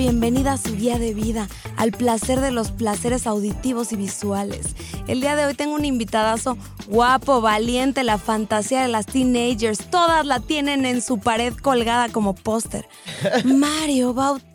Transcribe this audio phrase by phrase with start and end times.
[0.00, 4.74] bienvenida a su guía de vida, al placer de los placeres auditivos y visuales.
[5.08, 6.56] El día de hoy tengo un invitadazo
[6.88, 9.90] guapo, valiente, la fantasía de las teenagers.
[9.90, 12.88] Todas la tienen en su pared colgada como póster.
[13.44, 14.49] Mario Bautista,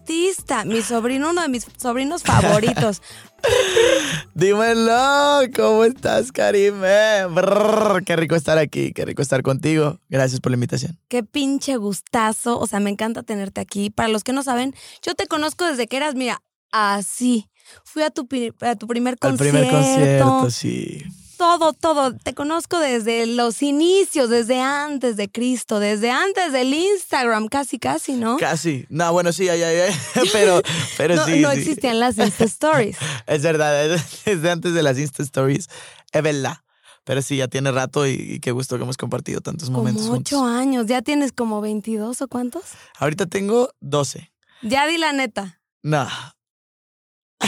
[0.65, 3.01] mi sobrino, uno de mis sobrinos favoritos.
[4.33, 7.25] Dímelo, ¿cómo estás, Karime?
[7.29, 9.99] Brrr, qué rico estar aquí, qué rico estar contigo.
[10.09, 10.99] Gracias por la invitación.
[11.07, 13.89] Qué pinche gustazo, o sea, me encanta tenerte aquí.
[13.89, 16.41] Para los que no saben, yo te conozco desde que eras, mira,
[16.71, 17.49] así.
[17.83, 18.27] Fui a tu,
[18.61, 19.57] a tu primer Al concierto.
[19.59, 21.03] primer concierto, sí.
[21.37, 22.15] Todo, todo.
[22.15, 28.13] Te conozco desde los inicios, desde antes de Cristo, desde antes del Instagram, casi, casi,
[28.13, 28.37] ¿no?
[28.37, 28.85] Casi.
[28.89, 29.95] No, bueno, sí, ay, ay, ay.
[30.33, 30.61] Pero,
[30.97, 31.39] pero no, sí.
[31.39, 31.59] no sí.
[31.59, 32.97] existían las Insta Stories.
[33.27, 35.67] Es verdad, es desde antes de las Insta Stories.
[36.11, 36.57] Es verdad.
[37.03, 40.17] Pero sí, ya tiene rato y, y qué gusto que hemos compartido tantos momentos Como
[40.17, 40.87] ocho años.
[40.87, 42.63] ¿Ya tienes como 22 o cuántos?
[42.97, 44.31] Ahorita tengo 12.
[44.63, 45.61] Ya di la neta.
[45.83, 46.07] No,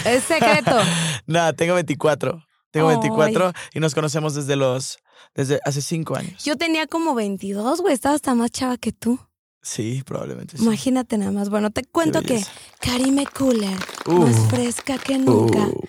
[0.06, 0.78] Es secreto.
[1.26, 2.47] no, tengo 24.
[2.78, 2.98] Tengo Ay.
[2.98, 4.98] 24 y nos conocemos desde los,
[5.36, 6.44] desde hace 5 años.
[6.44, 7.94] Yo tenía como 22, güey.
[7.94, 9.20] Estaba hasta más chava que tú.
[9.62, 10.64] Sí, probablemente sí.
[10.64, 11.50] Imagínate nada más.
[11.50, 12.44] Bueno, te cuento que.
[12.80, 14.14] Karime Cooler, Uh.
[14.14, 15.82] más fresca que nunca, Uh,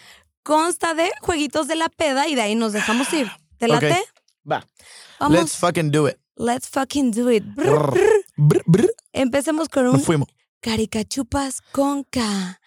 [0.43, 3.31] consta de jueguitos de la peda y de ahí nos dejamos ir.
[3.59, 3.97] ¿Te late?
[4.51, 4.67] va,
[5.21, 5.39] Vamos.
[5.39, 6.17] let's fucking do it.
[6.37, 7.45] Let's fucking do it.
[7.55, 7.91] Brr, Brr.
[7.93, 8.03] brr.
[8.37, 8.91] Brr, brr.
[9.13, 10.29] Empecemos con Nos un fuimos.
[10.61, 12.58] Caricachupas con K.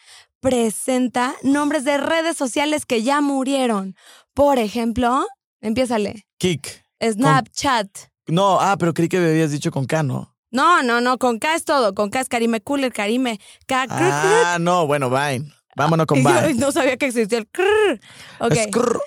[0.42, 3.96] Presenta nombres de redes sociales que ya murieron.
[4.34, 5.24] Por ejemplo,
[5.62, 6.26] empiézale.
[6.40, 6.84] Kick.
[7.00, 7.88] Snapchat.
[8.28, 10.36] No, ah, pero creí que me habías dicho con K, ¿no?
[10.50, 11.94] No, no, no, con K es todo.
[11.94, 13.40] Con K es Karime Cooler, Karime.
[13.68, 13.86] K.
[13.90, 15.54] Ah, no, bueno, Vine.
[15.76, 16.56] Vámonos con yo Vine.
[16.56, 18.00] no sabía que existía el crrr.
[18.40, 18.52] Ok.
[18.54, 19.00] Es crrr.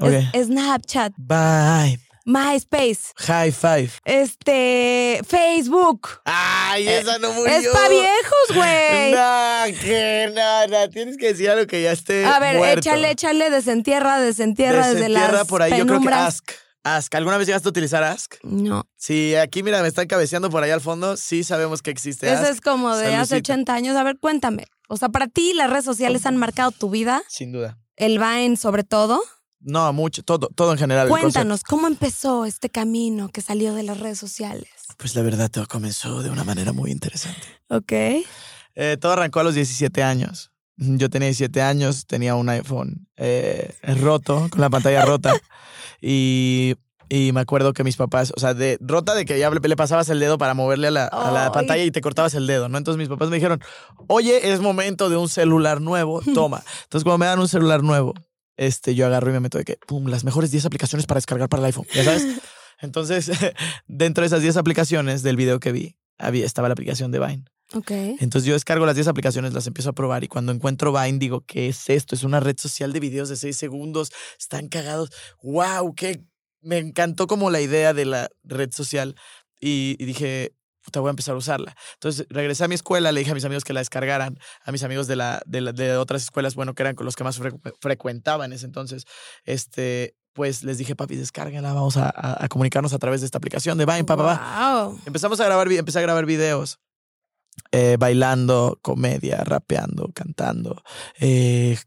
[0.00, 0.10] Ok.
[0.34, 1.98] Es- Snapchat, Vine.
[2.24, 3.90] MySpace, High five.
[4.04, 6.08] este, Facebook.
[6.24, 7.54] Ay, esa no murió.
[7.54, 9.12] Es pa' viejos, güey.
[9.14, 10.90] No, que no.
[10.90, 12.78] Tienes que decir algo que ya esté A ver, muerto.
[12.80, 15.76] échale, échale, desentierra, desentierra desde Desentierra las por ahí.
[15.78, 16.08] Yo creo que.
[16.08, 16.50] Ask.
[16.82, 17.14] Ask.
[17.14, 18.34] ¿Alguna vez llegaste a utilizar Ask?
[18.42, 21.16] No, Sí, aquí mira, me están cabeceando por allá al fondo.
[21.16, 22.52] Sí sabemos que existe eso Ask.
[22.52, 23.52] es como de hace Saludcita.
[23.54, 23.96] 80 años.
[23.96, 24.66] A ver, cuéntame.
[24.88, 27.78] O sea, para ti las redes sociales han marcado tu vida, Sin duda.
[27.96, 29.22] el Vine sobre todo.
[29.64, 31.08] No, mucho, todo, todo en general.
[31.08, 34.68] Cuéntanos, ¿cómo empezó este camino que salió de las redes sociales?
[34.98, 37.40] Pues la verdad todo comenzó de una manera muy interesante.
[37.68, 37.92] Ok.
[38.74, 40.52] Eh, todo arrancó a los 17 años.
[40.76, 45.32] Yo tenía 17 años, tenía un iPhone eh, roto, con la pantalla rota.
[46.06, 46.74] Y,
[47.08, 50.06] y me acuerdo que mis papás, o sea, de rota de que ya le, pasabas
[50.10, 52.76] el dedo para moverle a la, a la pantalla y te cortabas el dedo, ¿no?
[52.76, 53.62] Entonces mis papás me dijeron,
[54.06, 56.62] oye, es momento de un celular nuevo, toma.
[56.82, 58.12] Entonces cuando me dan un celular nuevo,
[58.56, 61.48] este, yo agarro y me meto de que, pum, las mejores 10 aplicaciones para descargar
[61.48, 62.26] para el iPhone, ¿ya sabes?
[62.80, 63.30] Entonces,
[63.86, 67.44] dentro de esas 10 aplicaciones del video que vi, había, estaba la aplicación de Vine.
[67.72, 67.90] Ok.
[67.90, 71.44] Entonces yo descargo las 10 aplicaciones, las empiezo a probar y cuando encuentro Vine digo,
[71.46, 72.14] ¿qué es esto?
[72.14, 75.10] Es una red social de videos de 6 segundos, están cagados.
[75.42, 75.94] ¡Wow!
[75.94, 76.24] ¡Qué!
[76.60, 79.16] Me encantó como la idea de la red social
[79.60, 80.54] y, y dije,
[80.84, 81.74] puta, voy a empezar a usarla.
[81.94, 84.82] Entonces regresé a mi escuela, le dije a mis amigos que la descargaran, a mis
[84.84, 87.40] amigos de, la, de, la- de otras escuelas, bueno, que eran con los que más
[87.40, 89.04] frecu- frecuentaba en ese entonces,
[89.44, 93.38] este, pues les dije, papi, descárgala, vamos a, a- a comunicarnos a través de esta
[93.38, 94.84] aplicación de Vine, papá, pa.
[94.84, 95.00] Wow.
[95.06, 96.78] Empezamos a grabar, empecé a grabar videos.
[97.70, 100.82] eh, bailando, comedia, rapeando, cantando,
[101.20, 101.78] eh,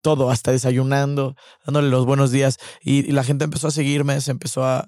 [0.00, 2.58] todo, hasta desayunando, dándole los buenos días.
[2.82, 4.86] Y, y la gente empezó a seguirme, se empezó a,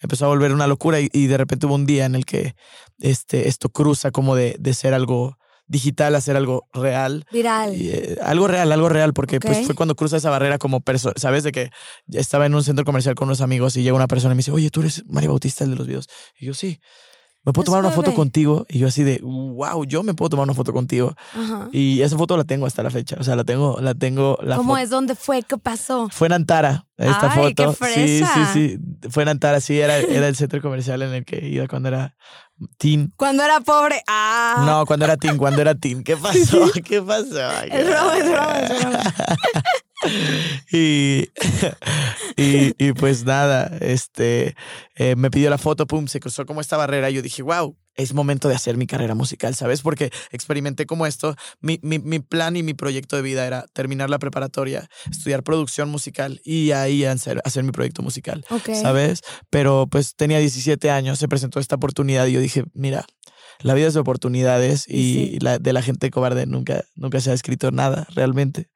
[0.00, 1.00] empezó a volver una locura.
[1.00, 2.54] Y, y de repente hubo un día en el que
[2.98, 5.38] este, esto cruza como de, de ser algo
[5.70, 7.24] digital a ser algo real.
[7.30, 7.80] Viral.
[7.80, 11.14] Y, eh, algo real, algo real, porque pues fue cuando cruza esa barrera como persona,
[11.16, 11.44] ¿sabes?
[11.44, 11.70] De que
[12.12, 14.50] estaba en un centro comercial con unos amigos y llega una persona y me dice,
[14.50, 16.08] oye, tú eres Mario Bautista, el de los videos.
[16.38, 16.80] Y yo, sí.
[17.42, 18.66] ¿Me puedo tomar una foto contigo?
[18.68, 21.14] Y yo así de, wow, yo me puedo tomar una foto contigo.
[21.34, 21.70] Ajá.
[21.72, 23.16] Y esa foto la tengo hasta la fecha.
[23.18, 24.38] O sea, la tengo, la tengo.
[24.42, 24.90] La ¿Cómo es?
[24.90, 25.42] ¿Dónde fue?
[25.42, 26.10] ¿Qué pasó?
[26.10, 27.86] Fue en Antara, esta Ay, qué foto.
[27.94, 28.78] Sí, sí, sí.
[29.08, 32.14] Fue en Antara, sí, era, era el centro comercial en el que iba cuando era
[32.78, 33.12] teen.
[33.16, 34.02] Cuando era pobre.
[34.06, 34.64] Ah.
[34.66, 36.02] No, cuando era teen, cuando era teen.
[36.04, 36.70] ¿Qué pasó?
[36.84, 37.50] ¿Qué pasó?
[37.62, 39.02] Es broma, es broma, es broma.
[40.72, 41.28] y,
[42.36, 44.56] y, y pues nada, este,
[44.96, 47.76] eh, me pidió la foto, pum, se cruzó como esta barrera y yo dije, wow,
[47.94, 49.82] es momento de hacer mi carrera musical, ¿sabes?
[49.82, 54.10] Porque experimenté como esto, mi, mi, mi plan y mi proyecto de vida era terminar
[54.10, 58.44] la preparatoria, estudiar producción musical y ahí hacer, hacer mi proyecto musical.
[58.74, 59.22] ¿sabes?
[59.50, 63.04] Pero pues tenía 17 años, se presentó esta oportunidad y yo dije, mira,
[63.62, 65.00] la vida es de oportunidades y
[65.32, 65.38] Sí.
[65.40, 68.68] la, de la gente cobarde nunca, nunca se ha escrito nada realmente.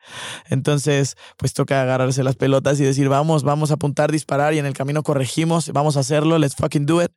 [0.49, 4.67] Entonces, pues toca agarrarse las pelotas y decir, vamos, vamos a apuntar, disparar y en
[4.67, 7.13] el camino corregimos, vamos a hacerlo, let's fucking do it.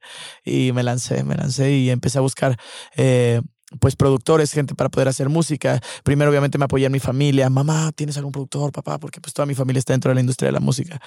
[0.45, 2.57] Y me lancé, me lancé y empecé a buscar
[2.95, 3.41] eh,
[3.81, 5.81] pues productores, gente para poder hacer música.
[6.03, 8.97] Primero obviamente me apoyé en mi familia, mamá, ¿tienes algún productor, papá?
[8.97, 10.99] Porque pues toda mi familia está dentro de la industria de la música.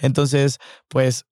[0.00, 1.26] Entonces, pues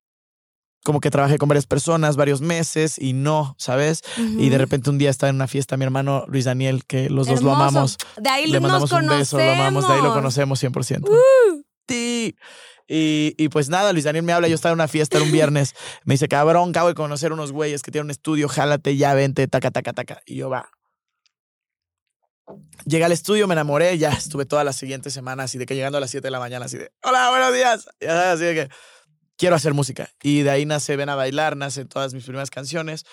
[0.86, 4.02] como que trabajé con varias personas varios meses y no, ¿sabes?
[4.16, 7.26] Y de repente un día estaba en una fiesta mi hermano Luis Daniel, que los
[7.26, 7.98] dos lo amamos.
[8.16, 11.02] De ahí Le mandamos nos un beso, lo amamos, de ahí lo conocemos 100%.
[11.88, 12.36] Sí.
[12.86, 15.74] Y, y pues nada, Luis Daniel me habla, yo estaba en una fiesta, un viernes,
[16.04, 19.48] me dice, cabrón, acabo de conocer unos güeyes que tienen un estudio, jálate, ya vente,
[19.48, 20.22] taca, taca, taca.
[20.24, 20.70] Y yo, va.
[22.84, 25.98] Llegué al estudio, me enamoré, ya estuve toda la siguiente semana, así de que llegando
[25.98, 27.88] a las 7 de la mañana, así de, hola, buenos días.
[28.00, 28.68] Ya sabes, así de que
[29.36, 30.10] quiero hacer música.
[30.22, 33.04] Y de ahí nace Ven a Bailar, nacen todas mis primeras canciones.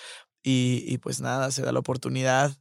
[0.42, 2.56] Y, y pues nada, se da la oportunidad,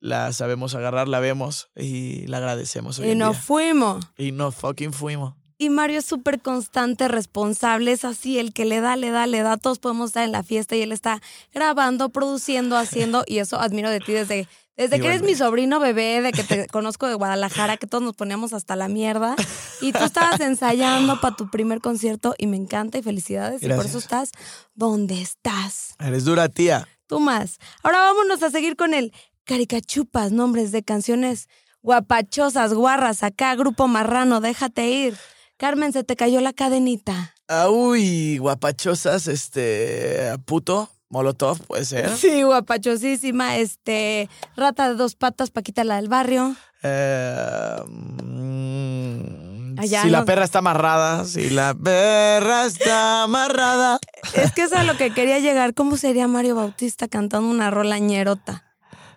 [0.00, 2.98] la sabemos agarrar, la vemos y la agradecemos.
[2.98, 3.42] Hoy Y en nos día.
[3.42, 4.04] fuimos.
[4.18, 5.34] Y no fucking fuimos.
[5.58, 9.42] Y Mario es súper constante, responsable, es así, el que le da, le da, le
[9.42, 9.56] da.
[9.58, 11.22] Todos podemos estar en la fiesta y él está
[11.54, 13.22] grabando, produciendo, haciendo.
[13.28, 16.66] Y eso admiro de ti desde, desde que eres mi sobrino bebé, de que te
[16.72, 19.36] conozco de Guadalajara, que todos nos poníamos hasta la mierda.
[19.80, 23.62] Y tú estabas ensayando para tu primer concierto y me encanta y felicidades.
[23.62, 24.32] Y por eso estás
[24.74, 25.94] donde estás.
[25.98, 26.88] Eres dura, tía.
[27.06, 27.58] Tú más.
[27.82, 29.12] Ahora vámonos a seguir con el
[29.44, 31.48] caricachupas, nombres de canciones
[31.82, 35.16] guapachosas, guarras, acá, grupo marrano, déjate ir.
[35.56, 37.34] Carmen, se te cayó la cadenita.
[37.48, 42.16] Ah, uy, guapachosas, este, puto, molotov, puede ser.
[42.16, 43.58] Sí, guapachosísima.
[43.58, 46.56] Este, rata de dos patas, Paquita la del barrio.
[46.82, 53.98] Eh, mm, Allá si la perra está amarrada, si la perra está amarrada.
[54.34, 55.74] Es que eso es a lo que quería llegar.
[55.74, 58.64] ¿Cómo sería Mario Bautista cantando una rola ñerota?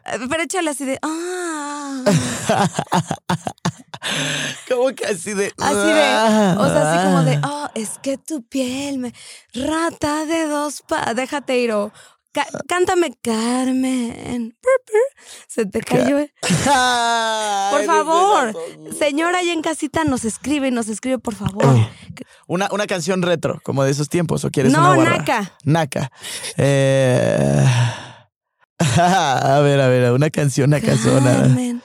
[0.06, 1.00] Pero échale así de.
[1.02, 2.04] Ah.
[4.70, 5.52] ¿Cómo que así de?
[5.60, 6.56] Así de.
[6.58, 7.42] O sea, así como de.
[7.44, 9.14] Oh, es que tu piel me.
[9.54, 11.16] Rata de dos patas.
[11.16, 11.72] Déjate ir.
[11.72, 11.92] o
[12.68, 14.56] cántame, Carmen.
[15.48, 16.18] Se te cayó.
[16.68, 18.56] Ay, Por favor.
[18.98, 21.66] Señora allá en casita nos escribe, nos escribe, por favor.
[22.48, 25.24] Una, una canción retro, como de esos tiempos, ¿o quieres No, una.
[25.64, 26.12] Naca.
[26.58, 27.66] Eh,
[28.80, 31.42] a ver, a ver, una canción nacazona.
[31.42, 31.82] Carmen.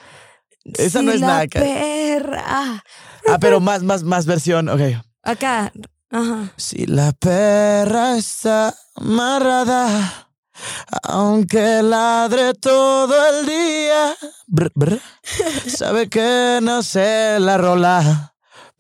[0.65, 1.61] Esa si no es la naca.
[1.61, 2.83] perra.
[3.29, 4.69] Ah, pero más, más, más versión.
[4.69, 4.81] Ok.
[5.23, 5.73] Acá.
[6.11, 6.53] Ajá.
[6.57, 10.29] Si la perra está amarrada,
[11.05, 14.17] aunque ladre todo el día,
[14.49, 15.01] brr, brr,
[15.69, 18.30] sabe que no sé la rola,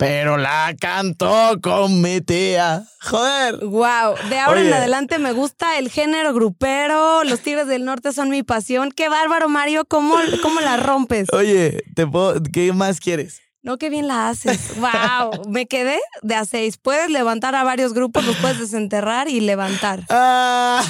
[0.00, 2.85] pero la canto con mi tía.
[3.02, 3.56] Joder.
[3.67, 8.31] Wow, de ahora en adelante me gusta el género grupero, los Tigres del Norte son
[8.31, 8.93] mi pasión.
[8.93, 11.29] Qué bárbaro, Mario, ¿cómo, cómo la rompes?
[11.35, 13.43] Oye, ¿te puedo- ¿qué más quieres?
[13.62, 14.73] No, qué bien la haces.
[14.81, 16.79] Wow, me quedé de a seis.
[16.79, 20.06] Puedes levantar a varios grupos, los puedes desenterrar y levantar.
[20.08, 20.82] Ah.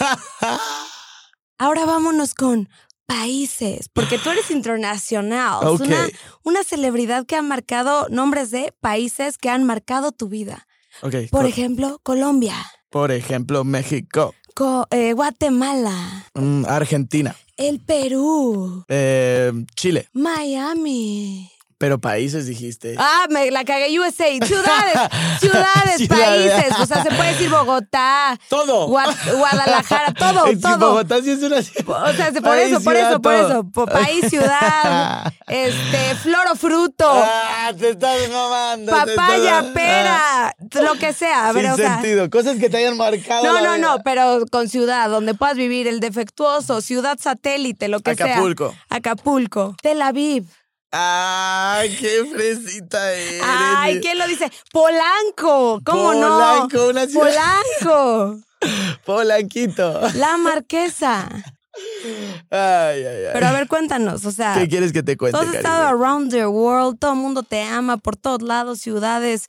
[1.58, 2.68] Ahora vámonos con
[3.06, 5.62] países, porque tú eres internacional.
[5.62, 5.86] Es Ok.
[5.86, 6.08] una,
[6.44, 10.66] una celebridad que ha marcado nombres de países que han marcado tu vida.
[11.02, 12.54] Ok, Por ejemplo, Colombia,
[12.90, 21.50] por ejemplo, México, Co- eh, Guatemala, mm, Argentina, el Perú, eh, Chile, Miami.
[21.78, 22.94] Pero países dijiste.
[22.98, 24.24] Ah, me la cagué USA.
[24.44, 24.94] Ciudades,
[25.40, 26.52] ciudades, Ciudades.
[26.52, 26.80] países.
[26.80, 28.88] O sea, se puede decir Bogotá, Todo.
[28.88, 30.78] Gua- Guadalajara, todo, Es todo.
[30.78, 32.10] Bogotá sí es una ciudad.
[32.10, 33.64] O sea, se- por País, eso, por ciudad, eso, por eso.
[33.86, 38.92] País, ciudad, este, flor o fruto, Ah, te estás mamando.
[38.92, 41.46] papaya, estás- pera, lo que sea.
[41.46, 41.94] A Ah, ver, sin o sea.
[41.94, 42.30] sentido.
[42.30, 43.44] Cosas que te hayan marcado.
[43.44, 43.78] No, no, vida.
[43.78, 48.70] no, pero con ciudad, donde puedas vivir, el defectuoso, ciudad satélite, lo que Acapulco.
[48.70, 48.96] sea.
[48.96, 49.76] Acapulco.
[49.82, 50.44] Tel Aviv.
[50.98, 53.42] Ay, qué fresita eres.
[53.44, 54.50] Ay, ¿quién lo dice?
[54.72, 55.80] Polanco.
[55.84, 56.28] ¿Cómo no?
[56.38, 58.40] Polanco, una ciudad- Polanco.
[59.04, 60.00] Polanquito.
[60.14, 61.28] La Marquesa.
[62.50, 63.30] Ay, ay, ay.
[63.34, 66.30] Pero a ver, cuéntanos, o sea, ¿Qué quieres que te cuente, tú has estado around
[66.30, 69.44] the world, todo el mundo te ama por todos lados, ciudades,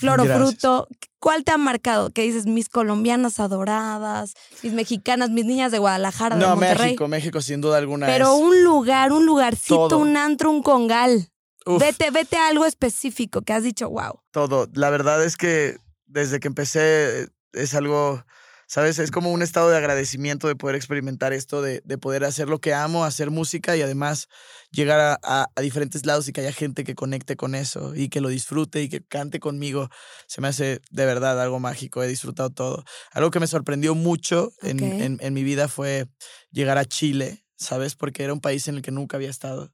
[0.00, 0.48] flor o Gracias.
[0.50, 0.88] fruto.
[1.20, 2.10] ¿Cuál te ha marcado?
[2.10, 6.86] Que dices, mis colombianas adoradas, mis mexicanas, mis niñas de Guadalajara, de No, Monterrey.
[6.86, 8.06] México, México, sin duda alguna.
[8.06, 9.98] Pero es- un lugar, un lugarcito, Todo.
[9.98, 11.28] un antro, un congal.
[11.66, 14.20] Uf, Vete, vete a algo específico que has dicho, wow.
[14.30, 14.66] todo.
[14.72, 15.76] La verdad es que
[16.06, 18.24] desde que empecé es algo,
[18.70, 19.00] ¿sabes?
[19.00, 22.60] Es como un estado de agradecimiento de poder experimentar esto, de, de poder hacer lo
[22.60, 24.28] que amo, hacer música y además
[24.70, 28.08] llegar a, a- a diferentes lados y que haya gente que conecte con eso y
[28.08, 29.88] que lo disfrute y que cante conmigo.
[30.28, 32.00] Se me hace de verdad algo mágico.
[32.04, 32.84] He disfrutado todo.
[33.10, 36.06] Algo que me sorprendió mucho en- en mi vida fue
[36.52, 37.96] llegar a Chile, ¿sabes?
[37.96, 39.72] Porque era un país en el que nunca había estado.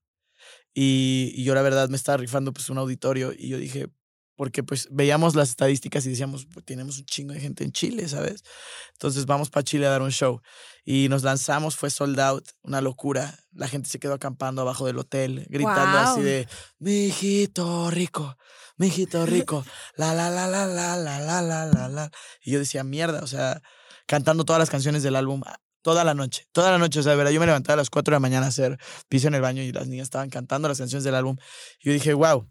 [0.72, 3.88] Y, y yo la verdad me estaba rifando pues un auditorio y yo dije,
[4.36, 8.08] porque pues veíamos las estadísticas y decíamos, pues, tenemos un chingo de gente en Chile,
[8.08, 8.44] ¿sabes?
[8.92, 10.40] Entonces vamos para Chile a dar un show
[10.84, 13.38] y nos lanzamos, fue sold out, una locura.
[13.52, 16.46] La gente se quedó acampando abajo del hotel, gritando así de,
[16.78, 18.36] mi hijito rico,
[18.76, 19.64] mi hijito rico,
[19.96, 22.10] la, la, la, la, la, la, la, la, la, la.
[22.42, 23.62] Y yo decía, mierda, o sea,
[24.06, 25.42] cantando todas las canciones del álbum
[25.86, 27.90] toda la noche, toda la noche, o sea, de verdad, yo me levantaba a las
[27.90, 28.76] 4 de la mañana a hacer
[29.08, 31.36] piso en el baño y las niñas estaban cantando las canciones del álbum.
[31.78, 32.50] Y yo dije, wow,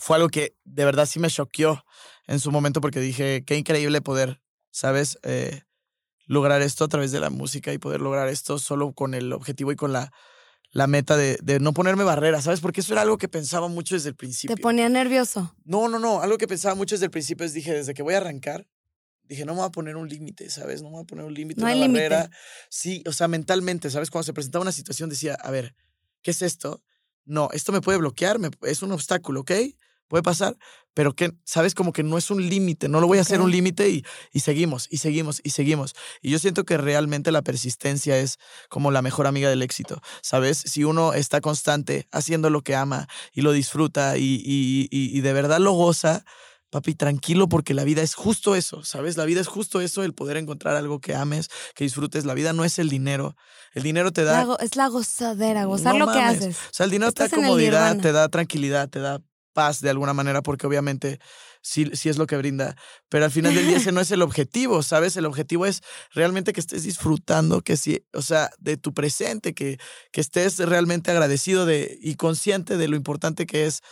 [0.00, 1.84] fue algo que de verdad sí me choqueó
[2.26, 4.40] en su momento porque dije, qué increíble poder,
[4.70, 5.18] ¿sabes?
[5.24, 5.60] Eh,
[6.24, 9.72] lograr esto a través de la música y poder lograr esto solo con el objetivo
[9.72, 10.10] y con la,
[10.70, 12.60] la meta de, de, no ponerme barreras, ¿sabes?
[12.60, 14.56] Porque eso era algo que pensaba mucho desde el principio.
[14.56, 15.54] ¿Te ponía nervioso?
[15.64, 16.22] No, no, no.
[16.22, 18.66] Algo que pensaba mucho desde el principio es, dije, desde que voy a arrancar,
[19.24, 20.80] dije, no me voy a poner un límite, ¿sabes?
[20.80, 22.30] No me voy a poner un límite, no una hay barrera.
[22.70, 24.08] Sí, o sea, mentalmente, ¿sabes?
[24.08, 25.74] Cuando se presentaba una situación decía, a ver,
[26.22, 26.82] ¿qué es esto?
[27.26, 29.52] No, esto me puede bloquear, me, es un obstáculo, ¿ok?
[30.10, 30.58] Puede pasar,
[30.92, 33.52] pero que, sabes, como que no es un límite, no lo voy a hacer un
[33.52, 35.94] límite y, y seguimos, y seguimos, y seguimos.
[36.20, 38.38] Y yo siento que realmente la persistencia es
[38.68, 40.58] como la mejor amiga del éxito, ¿sabes?
[40.58, 45.32] Si uno está constante haciendo lo que ama y lo disfruta y, y, y de
[45.32, 46.24] verdad lo goza,
[46.70, 49.16] papi, tranquilo porque la vida es justo eso, ¿sabes?
[49.16, 52.24] La vida es justo eso, el poder encontrar algo que ames, que disfrutes.
[52.24, 53.36] La vida no es el dinero.
[53.74, 54.46] El dinero te da...
[54.60, 56.56] es la gozadera, gozar lo que haces.
[56.56, 59.20] O sea, el dinero te da comodidad, te da tranquilidad, te da
[59.52, 61.20] paz de alguna manera, porque obviamente
[61.62, 62.76] sí, sí es lo que brinda.
[63.08, 65.16] Pero al final del día ese no es el objetivo, ¿sabes?
[65.16, 69.78] El objetivo es realmente que estés disfrutando, que sí, o sea, de tu presente, que,
[70.12, 73.82] que estés realmente agradecido de, y consciente de lo importante que es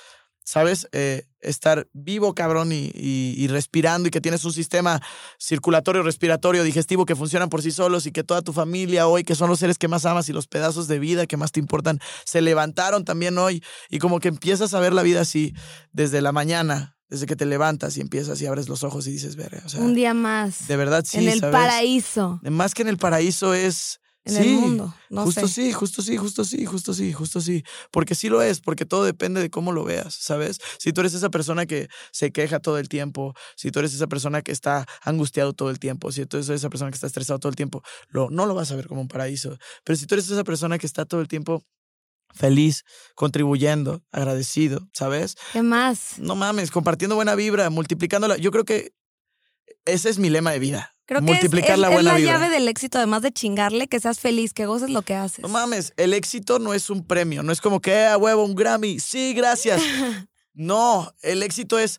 [0.48, 0.88] ¿sabes?
[0.92, 5.02] Eh, estar vivo, cabrón, y, y, respirando y que tienes un sistema
[5.38, 9.34] circulatorio, respiratorio, digestivo que funcionan por sí solos y que toda tu familia hoy, que
[9.34, 12.00] son los seres que más amas y los pedazos de vida que más te importan,
[12.24, 15.52] se levantaron también hoy y como que empiezas a ver la vida así
[15.92, 16.96] desde la mañana.
[17.10, 19.80] Desde que te levantas y empiezas y abres los ojos y dices, ver, o sea,
[19.80, 20.68] un día más.
[20.68, 21.16] De verdad, sí.
[21.16, 22.38] En el paraíso.
[22.42, 24.94] Más que en el paraíso es, en el mundo.
[25.10, 27.64] No justo sí, justo sí, justo sí, justo sí, justo sí.
[27.90, 30.58] Porque sí lo es, porque todo depende de cómo lo veas, ¿sabes?
[30.78, 34.06] Si tú eres esa persona que se queja todo el tiempo, si tú eres esa
[34.06, 37.38] persona que está angustiado todo el tiempo, si tú eres esa persona que está estresado
[37.38, 39.58] todo el tiempo, lo, no lo vas a ver como un paraíso.
[39.84, 41.64] Pero si tú eres esa persona que está todo el tiempo
[42.34, 45.36] feliz, contribuyendo, agradecido, ¿sabes?
[45.52, 46.18] ¿Qué más?
[46.18, 48.36] No mames, compartiendo buena vibra, multiplicándola.
[48.36, 48.92] Yo creo que
[49.84, 50.94] ese es mi lema de vida.
[51.08, 53.98] Creo que Multiplicar es, la, buena es la llave del éxito, además de chingarle, que
[53.98, 55.40] seas feliz, que goces lo que haces.
[55.40, 58.54] No mames, el éxito no es un premio, no es como que, a huevo, un
[58.54, 59.80] Grammy, sí, gracias.
[60.52, 61.98] no, el éxito es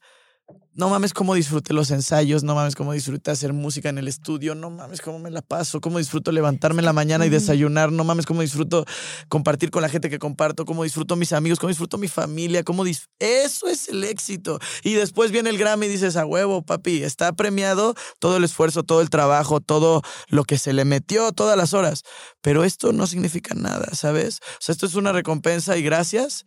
[0.79, 4.55] no mames cómo disfruté los ensayos, no mames cómo disfruté hacer música en el estudio,
[4.55, 8.05] no mames cómo me la paso, cómo disfruto levantarme en la mañana y desayunar, no
[8.05, 8.85] mames cómo disfruto
[9.27, 12.85] compartir con la gente que comparto, cómo disfruto mis amigos, cómo disfruto mi familia, cómo
[12.85, 14.59] eso es el éxito.
[14.81, 18.83] Y después viene el Grammy y dices, a huevo, papi, está premiado todo el esfuerzo,
[18.83, 22.03] todo el trabajo, todo lo que se le metió, todas las horas.
[22.41, 24.39] Pero esto no significa nada, ¿sabes?
[24.41, 26.45] O sea, esto es una recompensa y gracias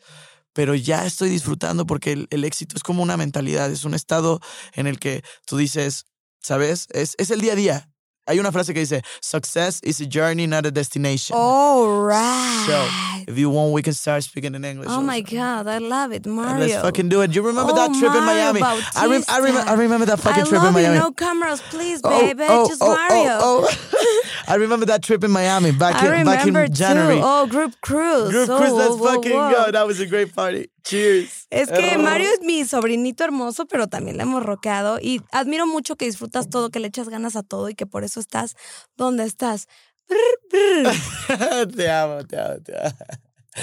[0.53, 4.41] pero ya estoy disfrutando porque el, éxito es como una mentalidad, es un estado
[4.75, 6.05] en el que tú dices,
[6.41, 6.87] ¿sabes?
[6.93, 7.89] Es, es el día a día.
[8.25, 11.37] Hay una frase que dice, success is a journey, not a destination.
[11.37, 12.67] All right.
[12.69, 12.87] So,
[13.27, 14.89] if you want, we can start speaking in English.
[14.89, 15.07] Oh also.
[15.07, 16.67] my God, I love it, Mario.
[16.67, 17.35] Let's fucking do it.
[17.35, 18.61] You remember oh, that trip Mario in Miami?
[18.61, 19.01] Bautista.
[19.01, 20.95] I, rem- I, rem- I remember that fucking I trip love in Miami.
[20.95, 21.01] You.
[21.01, 22.45] No cameras, please, Oh, baby.
[22.49, 23.67] oh, Just oh, Mario.
[24.43, 24.53] Oh, oh.
[24.53, 27.17] I remember that trip in Miami back in, back in January.
[27.17, 27.23] too.
[27.25, 28.31] Oh, group cruise.
[28.31, 29.71] Group oh, cruise, let's whoa, fucking go.
[29.71, 30.69] That was a great party.
[30.85, 31.47] Cheers.
[31.51, 31.99] Es que Oh.
[31.99, 36.49] Mario es mi sobrinito hermoso, pero también le hemos roqueado y admiro mucho que disfrutas
[36.51, 38.57] todo, que le echas ganas a todo y que por eso estás
[38.97, 39.69] donde estás.
[41.77, 42.97] Te amo, te amo, te amo.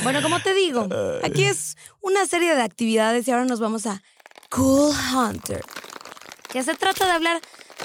[0.04, 0.88] Bueno, como te digo,
[1.24, 4.02] aquí es una serie de actividades y ahora nos vamos a
[4.50, 5.64] Cool Hunter,
[6.52, 7.42] que se trata de hablar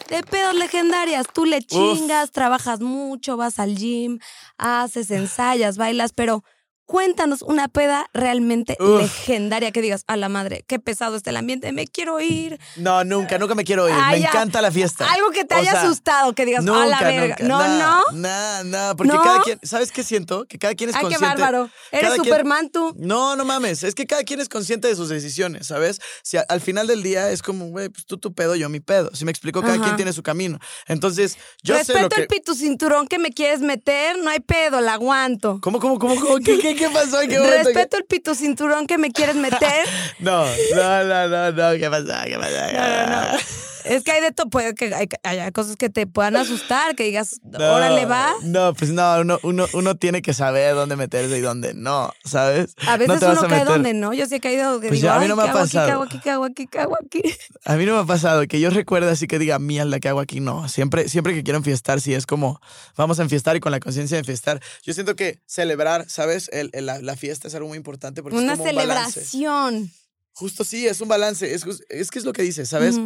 [0.09, 1.27] de pedos legendarias.
[1.33, 4.19] Tú le chingas, trabajas mucho, vas al gym,
[4.59, 6.45] haces, ensayas, bailas, pero
[6.87, 9.00] cuéntanos una peda realmente Uf.
[9.00, 12.59] legendaria que digas, a la madre, qué pesado está el ambiente, me quiero ir.
[12.76, 13.95] No, nunca, nunca me quiero ir.
[13.99, 15.11] Ah, me encanta la fiesta.
[15.12, 17.37] Algo que te O haya sea, asustado, que digas, a la verga.
[17.41, 17.45] nunca.
[17.49, 17.79] no, nah,
[18.12, 18.19] no.
[18.19, 19.23] Nah, nah, porque ¿No?
[19.23, 20.45] cada quien, ¿sabes qué siento?
[20.47, 21.41] Que cada quien es Ay, qué consciente.
[21.43, 21.71] bárbaro.
[21.91, 22.95] Eres cada quien- Superman tú.
[22.99, 23.83] No, no mames.
[23.83, 26.00] Es que cada quien es consciente de sus decisiones, ¿sabes?
[26.23, 28.81] Si a- al final del día es como, güey, pues tú tu pedo, yo mi
[28.81, 29.11] pedo.
[29.14, 29.83] Si me explico, cada Ajá.
[29.85, 30.59] quien tiene su camino.
[30.87, 32.21] Entonces, yo sé lo Respeto que.
[32.23, 35.59] el pito cinturón que me quieres meter, no hay pedo, la aguanto.
[35.61, 36.37] ¿Cómo, cómo, cómo, cómo?
[36.38, 37.23] ¿Qué, qué, qué pasó?
[37.23, 37.38] ¿En qué?
[37.38, 39.87] Respeto el pito cinturón que me quieres meter.
[40.19, 41.78] No, no, no, no, no.
[41.78, 42.25] ¿Qué pasa?
[42.25, 42.73] ¿Qué pasa?
[42.73, 43.38] No, no, no.
[43.85, 47.05] Es que hay de todo, puede que hay- haya cosas que te puedan asustar, que
[47.05, 48.33] digas, órale, va.
[48.43, 52.75] No, pues no, uno, uno, uno tiene que saber dónde meterse y dónde no, ¿sabes?
[52.87, 54.12] A veces no uno a cae donde no.
[54.14, 55.53] Yo sí he caído que Pues digo, ya, a mí "Ay, no me ¿qué ha
[55.53, 55.87] hago aquí, pasado.
[55.87, 56.19] ¿Qué hago aquí?
[56.23, 56.67] ¿Qué hago aquí?
[56.67, 57.23] ¿Qué hago aquí?
[57.67, 60.21] A mí no me ha pasado que yo recuerde así que diga, mierda, ¿qué hago
[60.21, 60.41] aquí?
[60.41, 62.61] No, siempre, siempre que quiero enfiestar, sí es como,
[62.97, 64.61] vamos a enfiestar y con la conciencia de enfiestar.
[64.83, 66.49] Yo siento que celebrar, ¿sabes?
[66.53, 69.21] El, el- la, la fiesta es algo muy importante porque Una es como un balance.
[69.25, 69.91] celebración.
[70.33, 71.55] Justo sí, es un balance.
[71.55, 72.97] Es, es que es lo que dices, ¿sabes?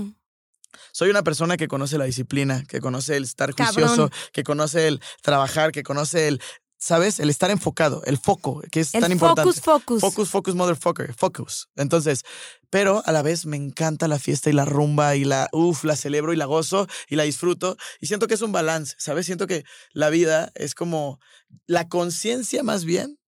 [0.92, 3.88] Soy una persona que conoce la disciplina, que conoce el estar Cabrón.
[3.88, 6.40] juicioso, que conoce el trabajar, que conoce el,
[6.78, 7.18] ¿sabes?
[7.20, 9.42] El estar enfocado, el foco, que es El tan importante.
[9.42, 10.00] focus, focus.
[10.00, 11.68] Focus, focus, motherfucker, focus.
[11.76, 12.24] Entonces,
[12.70, 15.96] pero a la vez me encanta la fiesta y la rumba y la, uff, la
[15.96, 17.76] celebro y la gozo y la disfruto.
[18.00, 19.26] Y siento que es un balance, ¿sabes?
[19.26, 21.18] Siento que la vida es como,
[21.66, 23.18] la conciencia más bien,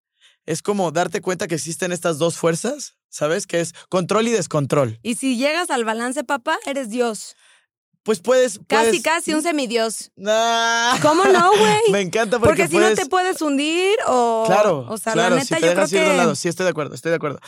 [0.46, 3.46] es como darte cuenta que existen estas dos fuerzas, ¿sabes?
[3.46, 4.98] Que es control y descontrol.
[5.02, 7.36] Y si llegas al balance, papá, eres Dios.
[8.02, 8.58] Pues puedes...
[8.66, 10.10] Casi, puedes- casi un semidios.
[10.16, 10.98] Nah.
[11.02, 11.76] ¿Cómo no, güey?
[11.92, 12.98] Me encanta porque, Porque, si puedes...
[12.98, 14.44] no te puedes hundir o.
[14.46, 16.22] Claro, O sea, claro, la neta, si te yo dejas creo ir de un que.
[16.24, 16.34] lado.
[16.34, 17.40] Sí, estoy de acuerdo, estoy de acuerdo.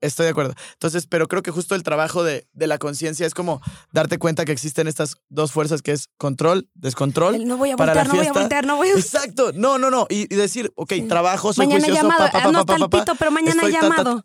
[0.00, 0.54] Estoy de acuerdo.
[0.74, 3.60] Entonces, pero creo que justo el trabajo de, de la conciencia es como
[3.92, 7.34] darte cuenta que existen estas dos fuerzas que es control, descontrol.
[7.34, 8.92] el no voy a para voltear, no voy a voltear, no voy a.
[8.92, 9.52] Exacto.
[9.54, 10.06] No, no, no.
[10.10, 12.30] Y, y decir, ok, trabajo, soy Mañana juicioso, llamado.
[12.30, 14.24] pa, pa, pa, pito, pero mañana ta, ta, llamado.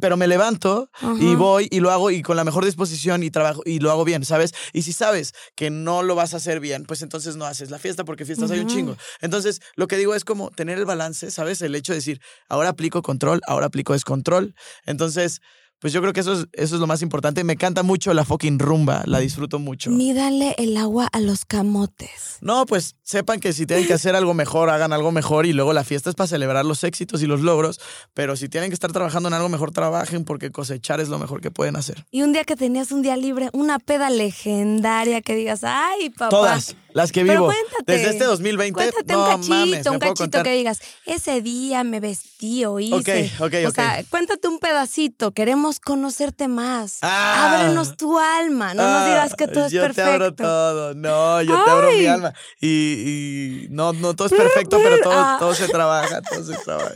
[0.00, 3.62] Pero me levanto y voy y lo hago y con la mejor disposición y trabajo
[3.64, 4.54] y lo hago bien, ¿sabes?
[4.72, 7.78] Y si sabes que no lo vas a hacer bien, pues entonces no haces la
[7.78, 8.96] fiesta porque fiestas hay un chingo.
[9.20, 11.62] Entonces, lo que digo es como tener el balance, ¿sabes?
[11.62, 14.54] El hecho de decir, ahora aplico control, ahora aplico descontrol.
[14.86, 15.40] Entonces,
[15.80, 17.44] pues yo creo que eso es, eso es lo más importante.
[17.44, 19.90] Me encanta mucho la fucking rumba, la disfruto mucho.
[19.90, 22.38] Mídale el agua a los camotes.
[22.40, 25.72] No, pues sepan que si tienen que hacer algo mejor, hagan algo mejor y luego
[25.72, 27.80] la fiesta es para celebrar los éxitos y los logros,
[28.14, 31.40] pero si tienen que estar trabajando en algo mejor, trabajen porque cosechar es lo mejor
[31.40, 32.04] que pueden hacer.
[32.10, 36.30] Y un día que tenías un día libre, una peda legendaria que digas, ay, papá.
[36.30, 37.46] Todas, las que Pero vivo.
[37.46, 37.92] cuéntate.
[37.92, 40.42] Desde este 2020, Cuéntate no un cachito, mames, me un cachito contar.
[40.42, 43.32] que digas, ese día me vestí o hice.
[43.38, 46.98] Ok, ok, o sea, cuéntate un pedacito, queremos conocerte más.
[47.02, 47.60] Ah.
[47.62, 50.02] Ábrenos tu alma, no nos Ah, digas que todo es yo perfecto.
[50.10, 52.34] te abro todo, no, yo te abro mi alma.
[52.60, 55.36] Y, y no, no todo es perfecto, pero todo, Ah.
[55.38, 56.94] todo se trabaja, todo se trabaja.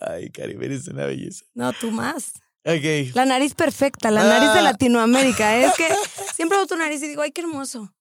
[0.00, 1.44] Ay, Caribe, eres una belleza.
[1.54, 2.32] No, tú más.
[2.64, 3.14] Ok.
[3.14, 4.62] La nariz perfecta, la nariz de Ah.
[4.62, 5.56] Latinoamérica.
[5.56, 5.86] Es que
[6.34, 7.92] siempre veo tu nariz y digo, ay, qué hermoso.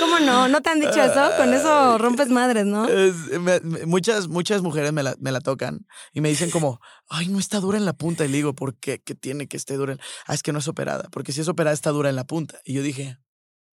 [0.00, 0.48] ¿Cómo no?
[0.48, 1.30] ¿No te han dicho eso?
[1.36, 2.88] Con eso rompes madres, ¿no?
[2.88, 6.80] Es- me- me- muchas, muchas mujeres me la, me la tocan y me dicen como,
[7.08, 8.24] ay, no está dura en la punta.
[8.24, 9.02] Y le digo, ¿por qué?
[9.02, 9.92] ¿Qué tiene que esté dura?
[9.92, 12.24] en-?" Ah, es que no es operada, porque si es operada está dura en la
[12.24, 12.58] punta.
[12.64, 13.18] Y yo dije,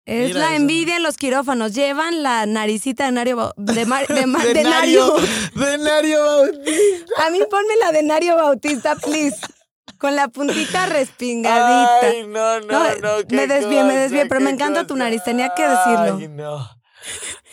[0.07, 0.55] Es la eso.
[0.55, 1.75] envidia en los quirófanos.
[1.75, 3.53] Llevan la naricita de Nario.
[3.59, 4.15] De, Mar- de,
[4.55, 5.09] de Nario.
[5.09, 5.67] Bautista.
[7.27, 9.37] A mí ponme la de Nario Bautista, please.
[9.99, 12.01] Con la puntita respingadita.
[12.07, 13.27] Ay, no, no, No, no.
[13.27, 16.17] qué me desvié, me desvié, pero me encanta tu nariz, tenía que decirlo.
[16.19, 16.71] Ay, no.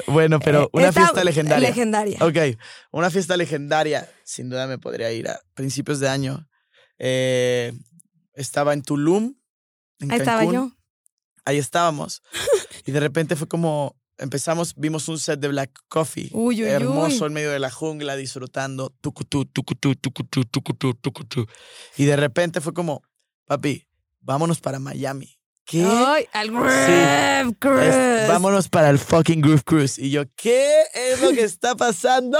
[0.08, 1.69] Bueno, pero una Esta- fiesta legendaria.
[1.69, 2.17] Legendaria.
[2.21, 2.58] Ok,
[2.91, 4.10] una fiesta legendaria.
[4.23, 6.47] Sin duda me podría ir a principios de año.
[6.97, 7.73] Eh,
[8.34, 9.36] estaba en Tulum.
[9.99, 10.53] En Ahí estaba Cancún.
[10.55, 10.71] yo.
[11.45, 12.21] Ahí estábamos.
[12.88, 13.95] Y de repente fue como.
[14.17, 16.30] Empezamos, vimos un set de Black Coffee.
[16.32, 17.28] Uy, uy, hermoso uy.
[17.28, 18.93] en medio de la jungla, disfrutando.
[19.01, 21.45] Tucutú, tucutú, tucutú, tucutú, tucutú.
[21.97, 23.01] Y de repente fue como,
[23.45, 23.88] papi,
[24.21, 25.38] vámonos para Miami.
[25.65, 25.84] ¿Qué?
[25.84, 28.28] Ay, al Groove Es- Cruise.
[28.30, 29.97] vámonos para el fucking Groove Cruise.
[29.99, 32.38] Y yo, ¿qué es lo que está pasando?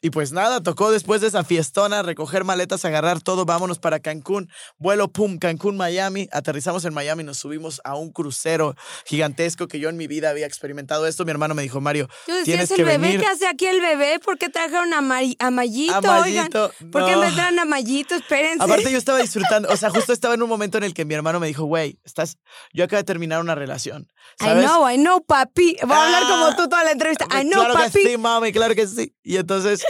[0.00, 4.48] Y pues nada, tocó después de esa fiestona recoger maletas, agarrar todo, vámonos para Cancún.
[4.78, 6.28] Vuelo, pum, Cancún, Miami.
[6.30, 10.46] Aterrizamos en Miami, nos subimos a un crucero gigantesco que yo en mi vida había
[10.46, 11.24] experimentado esto.
[11.24, 12.98] Mi hermano me dijo, Mario, decía, tienes ¿es el que bebé?
[12.98, 14.20] venir ¿Qué hace aquí el bebé?
[14.20, 15.94] ¿Por qué trajeron a, Mari- a Mayito?
[15.94, 16.20] a Oigan,
[16.52, 16.72] Mayito.
[16.92, 17.20] ¿por qué No.
[17.20, 18.14] me traen a Mayito?
[18.14, 18.62] Espérense.
[18.62, 21.14] Aparte yo estaba disfrutando, o sea, justo estaba en un momento en el que mi
[21.14, 22.38] hermano me dijo, güey, estás,
[22.72, 24.06] yo acabo de terminar una relación.
[24.40, 24.64] I ¿sabes?
[24.64, 25.76] know, I know, papi.
[25.82, 27.24] Voy a hablar Ah, como tú toda la entrevista.
[27.32, 27.90] I know, claro papi.
[28.02, 29.12] que sí, mami, claro que sí.
[29.24, 29.82] Y entonces,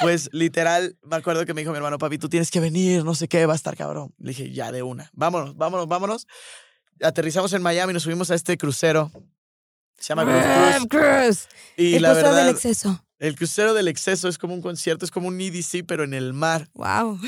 [0.00, 3.14] pues literal, me acuerdo que me dijo mi hermano, papi, tú tienes que venir, no
[3.14, 4.14] sé qué, va a estar cabrón.
[4.18, 5.10] Le dije, ya, de una.
[5.12, 6.26] Vámonos, vámonos, vámonos.
[7.02, 9.10] Aterrizamos en Miami, nos subimos a este crucero.
[9.98, 10.86] Se llama Cruise.
[10.88, 11.48] Cruise.
[11.76, 13.04] Y el la crucero verdad, del exceso.
[13.18, 16.32] el crucero del exceso es como un concierto, es como un EDC, pero en el
[16.32, 16.68] mar.
[16.74, 17.18] Wow.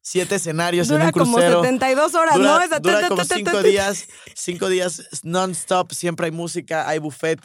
[0.00, 1.62] Siete escenarios en Dura un como crucero.
[1.62, 2.60] 72 horas, dura, ¿no?
[2.60, 7.40] Esa- dura como cinco días, cinco días non-stop, siempre hay música, hay buffet,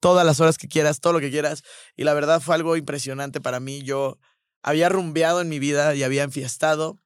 [0.00, 1.62] todas las horas que quieras, todo lo que quieras.
[1.96, 3.82] Y la verdad fue algo impresionante para mí.
[3.82, 4.18] Yo
[4.62, 6.98] había rumbeado en mi vida y había enfiestado,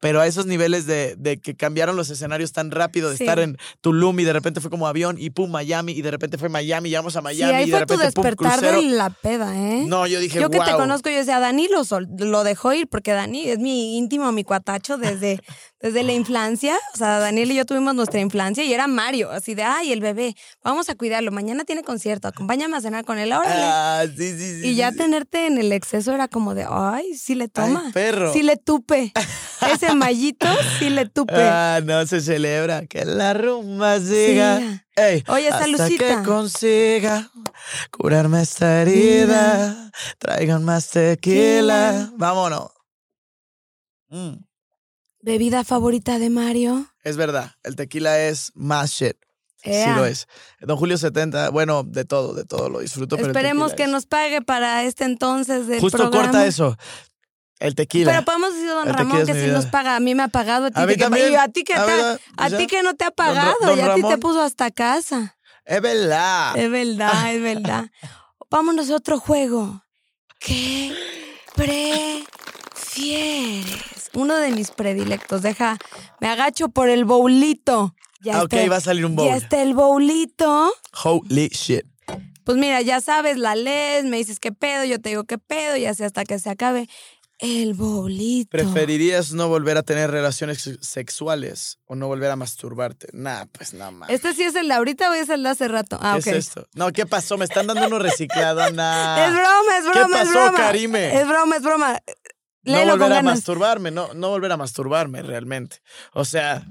[0.00, 3.24] pero a esos niveles de, de que cambiaron los escenarios tan rápido, de Sí.
[3.24, 6.38] estar en Tulum y de repente fue como avión y pum, Miami y de repente
[6.38, 8.80] fue Miami, llegamos a Sí, Miami ahí y de fue tu repente pum, despertar crucero.
[8.82, 9.84] de la peda, ¿eh?
[9.86, 12.88] No, yo dije, Yo que te conozco, yo decía, Dani lo, sol- lo dejó ir
[12.88, 15.40] porque Dani es mi íntimo, mi cuatacho desde,
[15.80, 16.76] desde la infancia.
[16.94, 20.00] O sea, Daniel y yo tuvimos nuestra infancia y era Mario, así de, ay, el
[20.00, 20.34] bebé,
[20.64, 23.62] vamos a cuidarlo, mañana tiene concierto, acompáñame a cenar con él, órale.
[23.64, 24.68] Ah, sí, sí, sí.
[24.68, 24.96] y ya sí.
[24.98, 27.82] tenerte en el exceso era como de, ay, sí le toma.
[27.86, 28.32] Ay, perro.
[28.32, 29.12] Sí le tupe.
[29.74, 30.46] Ese mallito,
[30.78, 31.34] sí le tupe.
[31.36, 34.84] Ah, no se celebra que la rumba siga.
[34.96, 36.18] Ey, Oye, hasta Salucita.
[36.20, 37.30] que consiga
[37.90, 39.90] curarme esta herida.
[40.18, 42.10] Traigan más tequila.
[42.16, 42.70] Vámonos.
[44.08, 44.34] Mm,
[45.22, 46.86] ¿Bebida favorita de Mario?
[47.04, 49.16] Es verdad, el tequila es más shit.
[49.62, 50.26] Sí lo es.
[50.60, 53.16] Don Julio 70, bueno, de todo, de todo lo disfruto.
[53.16, 56.22] Esperemos que es- nos pague para este entonces del Justo programa.
[56.24, 56.78] corta eso.
[57.60, 58.10] El tequila.
[58.10, 59.52] Pero podemos decir don El Ramón que si vida.
[59.52, 61.32] nos paga, a mí me ha pagado, a ti, A mí también.
[61.32, 63.54] y a ti que A te- ver, a pues ti que no te ha pagado
[63.62, 65.36] don y a ti te puso hasta casa.
[65.64, 66.56] Es verdad.
[66.58, 67.90] Es verdad, es verdad.
[68.50, 69.84] Vámonos a otro juego.
[70.40, 70.92] ¿Qué
[71.54, 72.26] prefieres?
[74.14, 75.42] Uno de mis predilectos.
[75.42, 75.76] Deja,
[76.20, 77.94] me agacho por el bowlito.
[78.22, 79.28] Ya Ah, ok, va a salir un bowl.
[79.28, 80.72] Ya está el bowlito.
[81.04, 81.84] Holy shit.
[82.44, 85.76] Pues mira, ya sabes, la lees, me dices qué pedo, yo te digo qué pedo
[85.76, 86.88] y así hasta que se acabe
[87.40, 88.50] el bowlito.
[88.50, 93.08] ¿Preferirías no volver a tener relaciones sex- sexuales o no volver a masturbarte?
[93.12, 94.10] Nah, pues nada más.
[94.10, 95.98] ¿Este sí es el de ahorita o es el de hace rato?
[96.00, 96.66] Ah, ¿Qué es esto?
[96.74, 97.36] No, ¿qué pasó?
[97.38, 99.26] Me están dando uno reciclado, nah.
[99.26, 100.58] Es broma, es ¿Qué broma, es pasó, broma.
[100.58, 101.20] Karime?
[101.20, 102.00] Es broma, es broma.
[102.64, 103.24] no volver con a ganas.
[103.36, 105.80] masturbarme, no, no volver a masturbarme realmente.
[106.12, 106.64] O sea,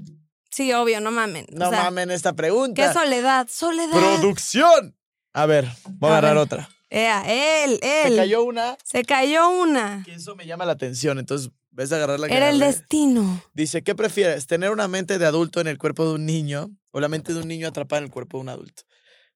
[0.52, 1.46] Sí, obvio, no mamen.
[1.52, 2.86] no o sea, mamen esta pregunta.
[2.88, 3.46] ¿Qué soledad?
[3.50, 3.92] Soledad.
[3.98, 4.96] ¡Producción!
[5.32, 6.42] A ver, voy a A agarrar ver.
[6.44, 6.68] otra.
[6.90, 7.22] Ea,
[7.64, 8.10] él, él.
[8.10, 10.02] Se cayó una Se cayó una.
[10.04, 13.42] que eso me llama la atención, entonces ves a agarrar la Era el destino.
[13.54, 14.46] Dice, ¿qué prefieres?
[14.46, 17.40] ¿Tener una mente de adulto en el cuerpo de un niño o la mente de
[17.40, 18.82] un niño atrapada en el cuerpo de un adulto?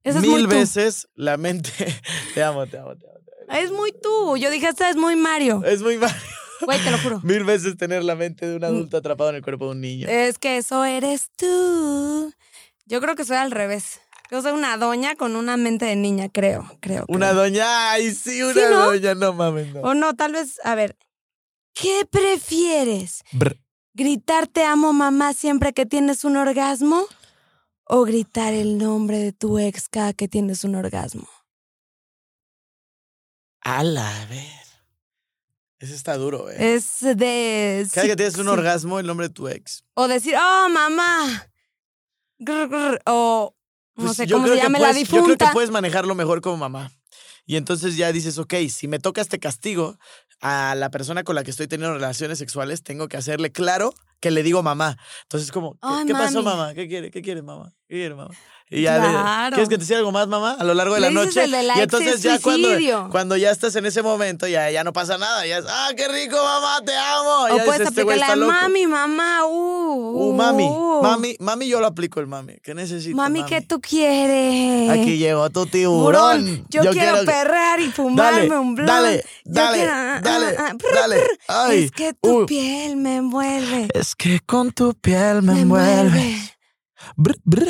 [0.03, 0.49] Eso es Mil muy tú.
[0.51, 1.71] veces la mente...
[2.35, 3.15] te amo, te amo, te amo.
[3.63, 4.37] Es muy tú.
[4.37, 5.63] Yo dije, esta es muy Mario.
[5.65, 6.15] Es muy mal.
[6.61, 7.21] Güey, te lo juro.
[7.25, 8.49] Mil veces tener la mente Mm.
[8.51, 10.09] de un adulto atrapado en el cuerpo de un niño.
[10.09, 12.33] Es que eso eres tú.
[12.87, 14.01] Yo creo que soy al revés.
[14.31, 17.05] Yo soy una doña con una mente de niña, creo, creo.
[17.09, 17.43] Una creo.
[17.43, 18.87] doña, ay, sí, una ¿Sí, no?
[18.87, 19.81] doña, no mames, no.
[19.83, 20.97] O no, tal vez, a ver.
[21.75, 23.23] ¿Qué prefieres?
[23.33, 23.61] Brr.
[23.93, 27.07] ¿Gritar te amo mamá siempre que tienes un orgasmo?
[27.85, 31.29] ¿O gritar el nombre de tu ex cada que tienes un orgasmo?
[33.61, 34.65] Ala, a ver.
[35.79, 36.75] Ese está duro, eh.
[36.75, 37.87] Es de...
[37.93, 38.51] Cada sí, que tienes un sí.
[38.51, 39.85] orgasmo, el nombre de tu ex.
[39.95, 41.49] O decir, oh, mamá.
[42.39, 43.54] Grr, grr, O
[43.97, 45.47] no Pues sé yo cómo creo se que la puedes- Yo creo difunta.
[45.47, 46.91] que puedes manejarlo mejor como mamá.
[47.47, 49.99] Y entonces ya dices, ok, si me toca este castigo
[50.41, 54.31] a la persona con la que estoy teniendo relaciones sexuales, tengo que hacerle claro que
[54.31, 54.97] le digo mamá.
[55.25, 56.73] Entonces, como, ¿qué, Ay, qué pasó, mamá?
[56.75, 57.11] ¿Qué quiere?
[57.11, 57.73] ¿Qué quiere, mamá?
[58.71, 59.55] Y ya le- Claro.
[59.55, 60.57] ¿quieres que te siga algo más, mamá?
[60.59, 61.45] A lo largo de Le la dices noche.
[61.45, 62.69] el de la y entonces ya cuando,
[63.11, 65.47] cuando ya estás en ese momento, ya, ya no pasa nada.
[65.47, 67.55] Ya es, ah, qué rico, mamá, te amo.
[67.55, 71.03] O ya puedes dices, este aplicar la mami, mamá, uh, Uh, mami, uh.
[71.03, 72.55] mami, mami, yo lo aplico el mami.
[72.65, 73.15] ¿Qué necesito?
[73.17, 74.91] Mami, ¿qué tú quieres?
[74.91, 76.03] Aquí llegó tu tiburón.
[76.45, 78.89] Burón, yo, quiero, que- perrear y fumarme Dale, un blunt.
[78.91, 81.23] dale, dale, quiero, ah, dale, ah, ah, brr, dale.
[81.49, 82.47] Ay, es que tu uh.
[82.47, 83.89] piel me envuelve.
[83.95, 86.01] Es que con tu piel me, Me envuelve.
[86.01, 86.54] envuelve.
[87.17, 87.69] Brr, brr.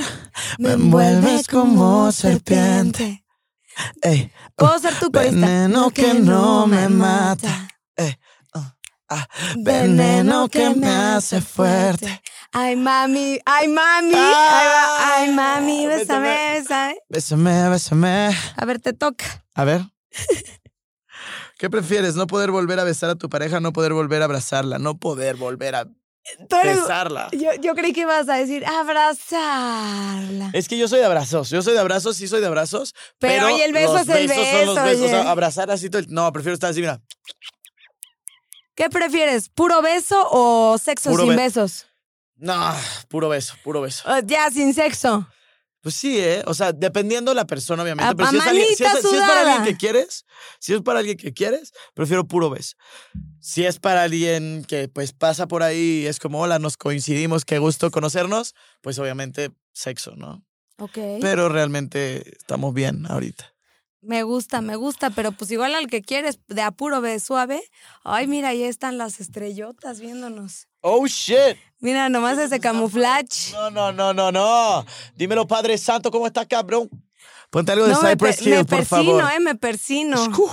[0.58, 3.24] Me envuelves como serpiente.
[4.02, 5.34] Ey, Puedo ser tu corista.
[5.34, 7.68] Veneno que no me mata.
[7.96, 8.16] ey,
[8.54, 8.76] ah,
[9.08, 9.28] ah.
[9.58, 12.22] Veneno que me hace fuerte.
[12.52, 14.14] Ay, mami, ay, mami.
[14.16, 16.28] Ah, Ay, mami, bésame,
[16.60, 16.96] bésame.
[17.08, 17.68] bésame.
[17.70, 18.36] Bésame.
[18.56, 19.24] A ver, te toca.
[19.56, 19.82] A ver.
[21.58, 22.14] ¿Qué prefieres?
[22.14, 23.58] ¿No poder volver a besar a tu pareja?
[23.60, 24.78] ¿No poder volver a abrazarla?
[24.78, 25.88] ¿No poder volver a
[26.62, 27.28] besarla?
[27.32, 30.50] yo, yo creí que ibas a decir abrazarla.
[30.52, 31.50] Es que yo soy de abrazos.
[31.50, 32.94] Yo soy de abrazos, sí soy de abrazos.
[33.18, 35.04] Pero, Pero, oye, el beso es el besos son los beso, besos.
[35.04, 35.28] O sea, oye.
[35.28, 36.06] abrazar así todo el...
[36.12, 37.00] No, prefiero estar así, mira.
[38.74, 39.48] ¿Qué prefieres?
[39.50, 41.86] ¿Puro beso o sexo Puro sin be- besos?
[42.36, 42.74] No,
[43.08, 44.02] puro beso, puro beso.
[44.10, 45.28] O ya, sin sexo.
[45.84, 46.42] Pues sí, ¿eh?
[46.46, 48.10] O sea, dependiendo de la persona, obviamente.
[48.10, 50.24] A- pero si es, alguien, si, es, manita si es para alguien que quieres,
[50.58, 52.74] si es para alguien que quieres, prefiero puro beso.
[53.38, 57.44] Si es para alguien que pues pasa por ahí y es como, hola, nos coincidimos,
[57.44, 60.42] qué gusto conocernos, pues obviamente sexo, ¿no?
[60.78, 60.98] Ok.
[61.20, 63.53] Pero realmente estamos bien ahorita.
[64.04, 67.62] Me gusta, me gusta, pero pues igual al que quieres, de apuro ve suave.
[68.04, 70.68] Ay, mira, ahí están las estrellotas viéndonos.
[70.80, 71.56] Oh, shit.
[71.80, 73.24] Mira, nomás ese camuflaje.
[73.52, 74.84] No, no, no, no, no.
[75.16, 76.90] Dímelo, Padre Santo, ¿cómo estás, cabrón?
[77.50, 79.32] Ponte algo de No, me, Cypress Hill, me por persino, favor.
[79.32, 80.22] eh, me persino.
[80.22, 80.50] Escu.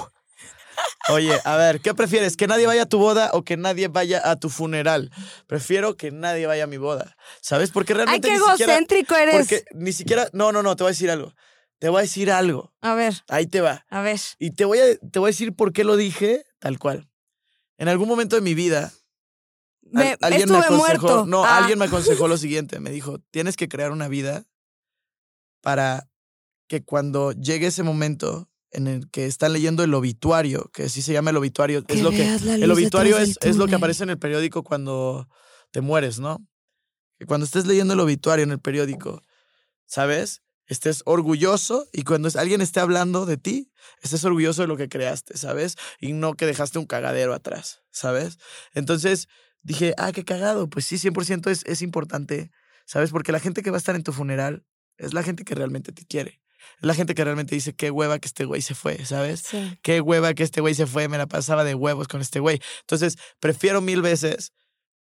[1.09, 2.37] Oye, a ver, ¿qué prefieres?
[2.37, 5.11] ¿Que nadie vaya a tu boda o que nadie vaya a tu funeral?
[5.47, 7.15] Prefiero que nadie vaya a mi boda.
[7.41, 7.71] ¿Sabes?
[7.71, 8.73] Porque Ay, realmente qué ni siquiera.
[8.73, 9.35] egocéntrico eres.
[9.35, 10.29] Porque ni siquiera.
[10.33, 11.33] No, no, no, te voy a decir algo.
[11.81, 12.71] Te voy a decir algo.
[12.81, 13.87] A ver, Ahí te va.
[13.89, 14.19] a ver.
[14.37, 17.09] Y te voy a, te voy a decir por qué lo dije tal cual.
[17.79, 18.93] En algún momento de mi vida,
[19.81, 20.77] Me, alguien me aconsejó.
[20.77, 21.25] muerto.
[21.25, 21.57] No, Ah.
[21.57, 22.79] alguien me aconsejó lo siguiente.
[22.79, 24.45] Me dijo: tienes que crear una vida
[25.61, 26.07] para
[26.67, 31.13] que cuando llegue ese momento en el que están leyendo el obituario, que así se
[31.13, 32.27] llama el obituario, es lo que.
[32.27, 35.27] El obituario es, es lo que aparece en el periódico cuando
[35.71, 36.45] te mueres, ¿no?
[37.17, 39.23] Que cuando estés leyendo el obituario en el periódico,
[39.87, 40.43] ¿sabes?
[40.71, 45.35] Estés orgulloso y cuando alguien esté hablando de ti, estés orgulloso de lo que creaste,
[45.35, 45.75] ¿sabes?
[45.99, 48.39] Y no que dejaste un cagadero atrás, ¿sabes?
[48.73, 49.27] Entonces
[49.63, 50.69] dije, ah, qué cagado.
[50.69, 52.51] Pues sí, 100% es, es importante,
[52.85, 53.11] ¿sabes?
[53.11, 55.91] Porque la gente que va a estar en tu funeral es la gente que realmente
[55.91, 56.39] te quiere.
[56.77, 59.41] Es la gente que realmente dice, qué hueva que este güey se fue, ¿sabes?
[59.41, 59.77] Sí.
[59.81, 62.61] qué hueva que este güey se fue, me la pasaba de huevos con este güey.
[62.79, 64.53] Entonces, prefiero mil veces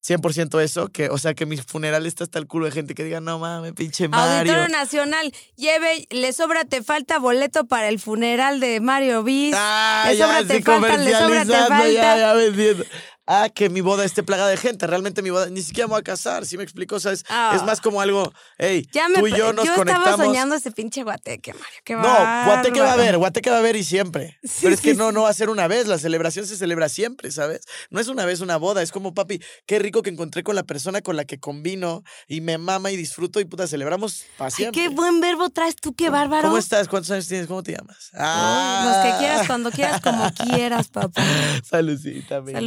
[0.06, 3.04] 100% eso, que, o sea, que mi funeral está hasta el culo de gente que
[3.04, 4.52] diga, no mames, pinche Mario.
[4.52, 9.54] Auditorio Nacional, lleve, le sobra, te falta boleto para el funeral de Mario Bis.
[9.56, 11.92] Ah, le ya, sobra, te sí, falta, le sobra, te falta.
[11.92, 12.84] Ya, ya.
[13.30, 14.86] Ah, que mi boda esté plagada de gente.
[14.86, 16.96] Realmente mi boda, ni siquiera me voy a casar, ¿sí me explico?
[16.96, 17.52] O sea, es, Ah.
[17.54, 20.26] es más como algo, hey, Ya me, tú y yo nos estaba conectamos.
[20.26, 21.78] soñando ese pinche guateque, Mario.
[21.84, 24.38] Qué No, guateque va a haber, guateque va a haber y siempre.
[24.42, 26.56] Sí, Pero es que sí, no, no va a ser una vez, la celebración se
[26.56, 27.66] celebra siempre, ¿sabes?
[27.90, 30.62] No es una vez una boda, es como, papi, qué rico que encontré con la
[30.62, 34.70] persona con la que combino y me mama y disfruto y puta, celebramos para Ay,
[34.72, 36.44] qué buen verbo traes tú, qué bárbaro.
[36.48, 36.88] ¿Cómo estás?
[36.88, 37.46] ¿Cuántos años tienes?
[37.46, 38.10] ¿Cómo te llamas?
[38.14, 41.22] Ay, Los que quieras, cuando quieras, como quieras, papá.
[41.62, 42.60] Salucita, mi niña,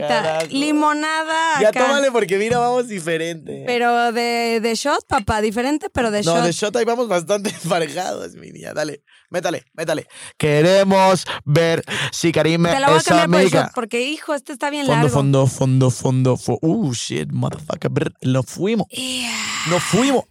[0.00, 0.46] Carajo.
[0.50, 1.60] Limonada.
[1.60, 1.86] Ya acá.
[1.86, 3.64] tómale porque mira, vamos diferente.
[3.66, 6.44] Pero de, de shot, papá, diferente, pero de no, shot.
[6.44, 8.72] de shot ahí vamos bastante emparejados, mi niña.
[8.74, 10.06] Dale, métale, métale.
[10.38, 13.62] Queremos ver si Karime Te la voy a es cambiar por amiga.
[13.64, 15.14] shot, porque hijo, este está bien Fondo, largo.
[15.16, 17.90] fondo, fondo, fondo, fo- Uh, shit, motherfucker.
[17.90, 18.86] brr, Nos fuimos.
[18.88, 19.30] Yeah.
[19.70, 20.24] Nos fuimos.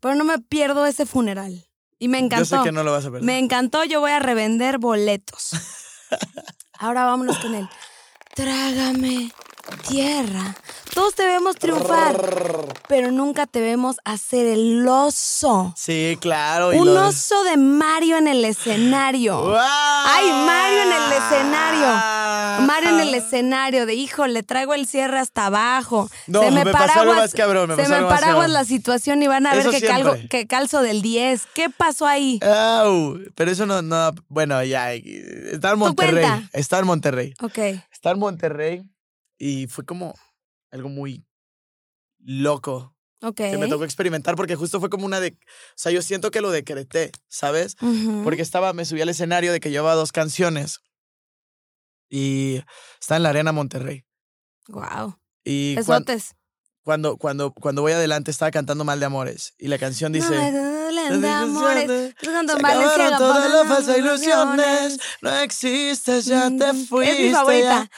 [0.00, 1.68] Pero no me pierdo ese funeral.
[1.98, 2.44] Y me Yo encantó.
[2.44, 3.22] sé que no lo vas a perder.
[3.22, 5.50] Me encantó, yo voy a revender boletos.
[6.78, 7.68] Ahora vámonos con él.
[8.34, 9.30] Trágame
[9.88, 10.56] tierra.
[10.94, 12.16] Todos te vemos triunfar,
[12.88, 15.72] pero nunca te vemos hacer el oso.
[15.76, 16.72] Sí, claro.
[16.74, 19.54] y Un lo- oso de Mario en el escenario.
[19.58, 22.66] ¡Ay, Mario en el escenario!
[22.66, 26.10] Mario en el escenario de hijo, le traigo el cierre hasta abajo.
[26.26, 28.46] No, se me, pasó algo paraguas, más cabrón, me se pasó me algo más paraguas
[28.48, 28.52] cabrón.
[28.52, 30.28] la situación y van a ver que, calgo, siempre.
[30.28, 31.42] que calzo del 10.
[31.54, 32.38] ¿Qué pasó ahí?
[32.42, 36.50] Au, pero eso no, no, bueno, ya, está en Monterrey, cuenta.
[36.52, 37.58] está en Monterrey, Ok.
[38.02, 38.82] Está en Monterrey
[39.38, 40.12] y fue como
[40.72, 41.24] algo muy
[42.18, 42.96] loco
[43.52, 45.36] que me tocó experimentar porque justo fue como una de, o
[45.76, 47.76] sea, yo siento que lo decreté, ¿sabes?
[48.24, 50.80] Porque estaba, me subí al escenario de que llevaba dos canciones
[52.10, 52.60] y
[53.00, 54.04] está en la arena Monterrey
[54.66, 55.20] Wow.
[55.44, 56.34] y Besotes.
[56.82, 60.30] Cuando, cuando, cuando voy adelante estaba cantando Mal de Amores y la canción dice...
[60.30, 62.14] no de amores.
[62.20, 64.98] Acabaron Valenciaga todas las falsas ilusiones.
[65.20, 67.12] No existes, ya te Mm, fuiste.
[67.12, 67.88] Es mi favorita.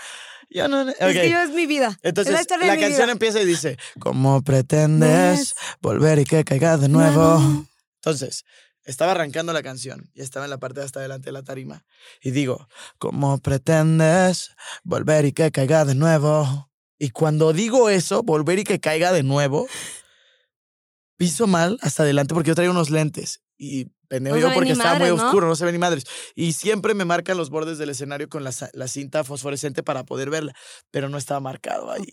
[0.51, 0.63] ya.
[0.63, 0.89] Yo no.
[0.89, 1.99] Es que yo es mi vida.
[2.03, 3.13] Entonces, es la la canción vida.
[3.13, 7.67] empieza y dice: ¿Cómo pretendes volver y que caiga de nuevo?
[7.97, 8.45] Entonces,
[8.85, 11.85] estaba arrancando la canción y estaba en la parte de hasta adelante de la tarima.
[12.23, 12.69] Y digo:
[12.99, 14.51] ¿Cómo pretendes
[14.85, 16.71] volver y que caiga de nuevo?
[16.99, 19.67] Y cuando digo eso, volver y que caiga de nuevo,
[21.17, 23.41] piso mal hasta adelante porque yo traigo unos lentes.
[23.57, 26.05] Y pendejo No yo porque estaba muy oscuro, no se ve ni madres.
[26.35, 30.31] Y siempre me marcan los bordes del escenario con la, la cinta fosforescente para poder
[30.31, 30.55] verla,
[30.91, 32.05] pero no estaba marcado ahí.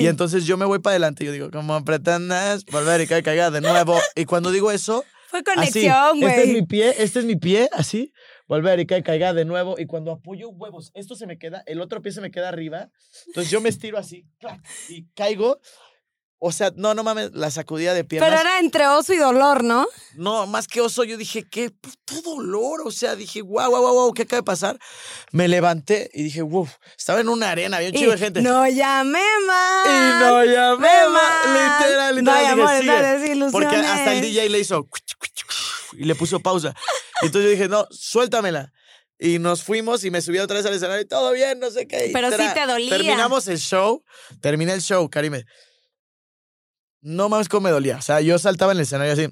[0.00, 3.22] Y entonces yo me voy para adelante y yo digo, ¿cómo pretendes volver y que
[3.22, 3.98] caiga de nuevo?
[4.16, 6.66] Y cuando digo eso, Fue conexión, este es mi güey.
[6.66, 8.12] pie, este es mi pie, así,
[8.52, 9.76] volver y que caiga de nuevo.
[9.78, 12.90] Y cuando apoyo huevos, esto se me queda, el otro pie se me queda arriba.
[13.28, 14.26] Entonces yo me estiro así,
[14.88, 15.58] y caigo.
[16.44, 18.28] O sea, no, no mames, la sacudida de piernas.
[18.28, 19.86] Pero era entre oso y dolor, ¿no?
[20.16, 22.80] No, más que oso, yo dije, qué puto dolor.
[22.84, 24.76] O sea, dije, guau, guau, guau, guau, ¿qué acaba de pasar?
[25.30, 28.42] Me levanté y dije, wow, estaba en una arena, había un chico de gente.
[28.42, 29.86] No llamé más.
[29.86, 31.46] Y no llamé más.
[31.46, 32.56] Literal, literal.
[32.56, 33.52] No dije, desilusiones.
[33.52, 34.88] Porque hasta el DJ le hizo
[35.98, 36.74] y le puso pausa.
[37.22, 38.72] Y entonces yo dije, no, suéltamela.
[39.18, 41.86] Y nos fuimos y me subí otra vez al escenario y todo bien, no sé
[41.86, 42.10] qué.
[42.12, 42.90] Pero sí te dolía.
[42.90, 44.02] Terminamos el show,
[44.40, 45.44] terminé el show, Karime.
[47.02, 47.98] No mames cómo me dolía.
[47.98, 49.28] O sea, yo saltaba en el escenario así.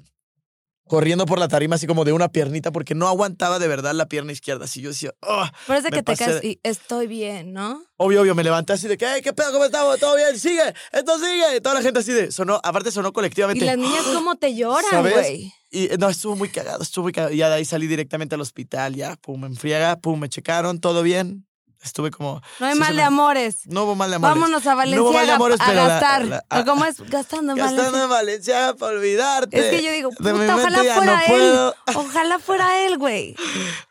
[0.91, 4.07] Corriendo por la tarima así como de una piernita porque no aguantaba de verdad la
[4.09, 4.65] pierna izquierda.
[4.65, 7.81] Así yo decía, oh, me que te caes y estoy bien, ¿no?
[7.95, 9.53] Obvio, obvio, me levanté así de que, "Ey, ¿qué pedo?
[9.53, 9.97] ¿Cómo estamos?
[10.01, 10.37] ¿Todo bien?
[10.37, 11.55] Sigue, esto sigue.
[11.55, 13.63] Y toda la gente así de, sonó, aparte sonó Y colectivamente.
[13.63, 15.53] las niñas, ¿cómo te lloran, güey?
[15.71, 17.33] Y no, estuvo muy cagado, estuvo muy cagado.
[17.33, 20.81] Y ya de ahí salí directamente al hospital, ya, pum, me enfriega, pum, me checaron,
[20.81, 21.47] todo bien.
[21.83, 22.41] Estuve como...
[22.59, 23.57] No hay sí, mal de me- amores.
[23.65, 24.35] No hubo mal de amores.
[24.35, 26.25] Vámonos a No hubo mal de amores, a pero gastar.
[26.25, 26.99] la- ¿O ¿Cómo es?
[27.09, 28.03] Gastando en Gastando Valenciaga.
[28.03, 29.59] en Valenciaga para olvidarte.
[29.59, 31.25] Es que yo digo, puta, ojalá fuera no él.
[31.27, 31.75] puedo.
[31.95, 33.35] Ojalá fuera él, güey.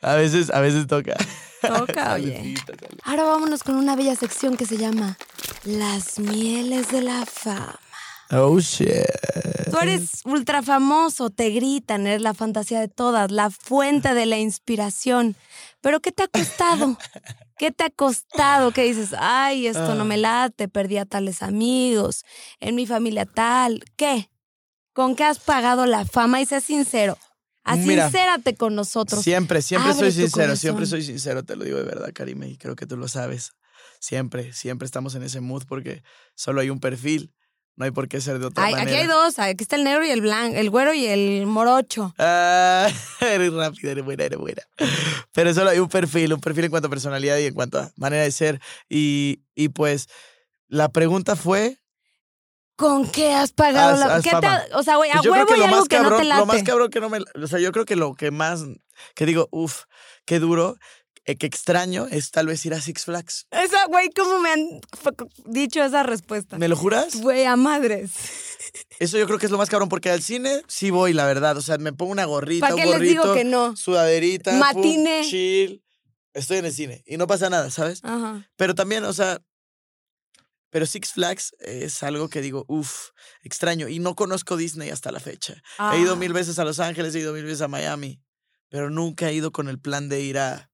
[0.02, 1.16] A veces, a veces toca.
[1.60, 2.54] Toca, oye.
[3.02, 5.18] Ahora vámonos con una bella sección que se llama
[5.64, 7.78] Las mieles de la fama.
[8.32, 8.88] Oh, shit.
[9.72, 14.38] Tú eres ultra famoso, te gritan, eres la fantasía de todas, la fuente de la
[14.38, 15.34] inspiración.
[15.80, 16.96] Pero ¿qué te ha costado?
[17.58, 18.72] ¿Qué te ha costado?
[18.72, 19.14] ¿Qué dices?
[19.18, 22.24] Ay, esto no me late, perdí a tales amigos,
[22.58, 23.84] en mi familia tal.
[23.96, 24.30] ¿Qué?
[24.92, 26.40] ¿Con qué has pagado la fama?
[26.40, 27.18] Y sé sincero.
[27.76, 29.22] Mira, Asincérate con nosotros.
[29.22, 32.56] Siempre, siempre Abre soy sincero, siempre soy sincero, te lo digo de verdad, Karime, y
[32.56, 33.52] creo que tú lo sabes.
[34.00, 36.02] Siempre, siempre estamos en ese mood porque
[36.34, 37.34] solo hay un perfil,
[37.76, 38.90] no hay por qué ser de otra Ay, manera.
[38.90, 42.14] aquí hay dos, aquí está el negro y el blanco, el güero y el morocho.
[42.18, 42.88] Ah,
[43.20, 44.62] eres rápida, eres buena, eres buena.
[45.32, 47.90] Pero solo hay un perfil, un perfil en cuanto a personalidad y en cuanto a
[47.96, 48.60] manera de ser.
[48.88, 50.08] Y, y pues
[50.68, 51.78] la pregunta fue,
[52.76, 55.32] ¿Con qué has pagado Haz- la haz ¿Qué te O sea, güey, a pues yo
[55.32, 56.40] creo huevo que hay lo algo más que no te cabrón, late.
[56.40, 58.64] lo más cabrón que no me, o sea, yo creo que lo que más,
[59.14, 59.82] que digo, uff,
[60.24, 60.76] qué duro,
[61.24, 63.46] que extraño es tal vez ir a Six Flags.
[63.50, 64.80] Esa, güey, ¿cómo me han
[65.46, 66.58] dicho esa respuesta?
[66.58, 67.16] ¿Me lo juras?
[67.20, 68.10] Güey, a madres.
[68.98, 71.56] Eso yo creo que es lo más cabrón, porque al cine sí voy, la verdad.
[71.56, 73.76] O sea, me pongo una gorrita, ¿Para un qué les gorrito, digo que no?
[73.76, 75.22] sudaderita, pum, Matiné.
[75.28, 75.84] chill.
[76.34, 78.00] Estoy en el cine y no pasa nada, ¿sabes?
[78.04, 78.48] Ajá.
[78.56, 79.40] Pero también, o sea,
[80.70, 83.08] pero Six Flags es algo que digo, uff,
[83.42, 83.88] extraño.
[83.88, 85.60] Y no conozco Disney hasta la fecha.
[85.92, 86.16] He ido Ah.
[86.16, 88.20] mil veces a Los Ángeles, he ido mil veces a Miami,
[88.68, 90.69] pero nunca he ido con el plan de ir a,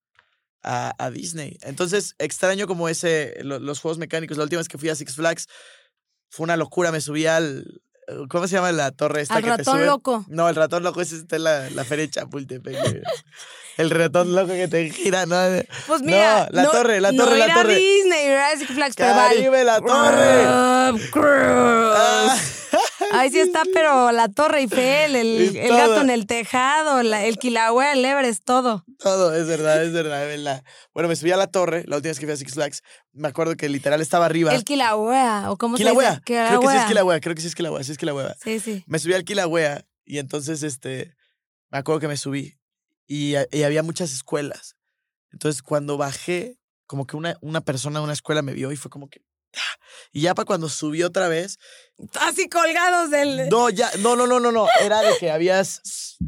[0.62, 1.58] a, a Disney.
[1.62, 4.36] Entonces, extraño como ese, lo- los juegos mecánicos.
[4.36, 5.46] La última vez que fui a Six Flags
[6.30, 6.90] fue una locura.
[6.92, 7.80] Me subí al,
[8.28, 9.86] ¿cómo se llama la torre esta Al que te ratón sube?
[9.86, 10.24] loco.
[10.28, 12.78] No, el ratón loco ese está en la, la feria de Chapultepec.
[12.80, 13.02] güey.
[13.76, 15.36] el ratón loco que te gira, ¿no?
[15.86, 16.48] Pues mira.
[16.50, 17.76] No, la torre, la no torre, la torre.
[17.76, 18.96] Disney, Six Flags.
[18.96, 20.46] Caribe, la torre.
[23.12, 27.24] Ah, Ahí sí está, pero la torre Eiffel, el, el gato en el tejado, la-
[27.24, 28.84] el Kilauea, el Everest, todo.
[28.98, 30.64] Todo, es verdad, es verdad, es verdad.
[30.92, 32.82] Bueno, me subí a la torre la última vez que fui a Six Flags.
[33.12, 34.54] Me acuerdo que literal estaba arriba.
[34.54, 36.08] El Kilauea, o cómo Kilauea.
[36.10, 36.22] se dice.
[36.24, 36.88] Creo que sí es Kilauea.
[36.88, 38.36] Kilauea, creo que sí es Kilauea, sí es Kilauea.
[38.42, 38.84] Sí, sí.
[38.86, 41.14] Me subí al Kilauea y entonces, este,
[41.70, 42.58] me acuerdo que me subí
[43.06, 44.76] y, y había muchas escuelas.
[45.32, 48.90] Entonces, cuando bajé, como que una, una persona de una escuela me vio y fue
[48.90, 49.20] como que...
[49.56, 49.80] ¡ah!
[50.12, 51.58] Y ya para cuando subí otra vez,
[52.20, 53.48] Así colgados del.
[53.48, 56.18] no, ya, no, no, no, no, no, era de que habías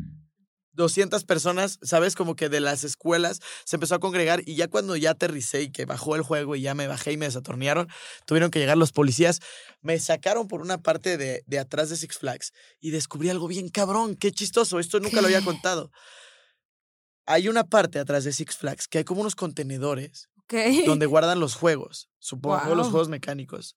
[0.78, 2.14] 200 personas, ¿sabes?
[2.14, 5.72] Como que de las escuelas se empezó a congregar y ya cuando ya aterricé y
[5.72, 7.88] que bajó el juego y ya me bajé y me desatornearon,
[8.24, 9.40] tuvieron que llegar los policías,
[9.82, 13.68] me sacaron por una parte de, de atrás de Six Flags y descubrí algo bien
[13.68, 15.90] cabrón, qué chistoso, esto nunca lo había contado.
[17.26, 20.30] Hay una parte atrás de Six Flags que hay como unos contenedores
[20.86, 23.76] Donde guardan los juegos, supongo, los juegos mecánicos.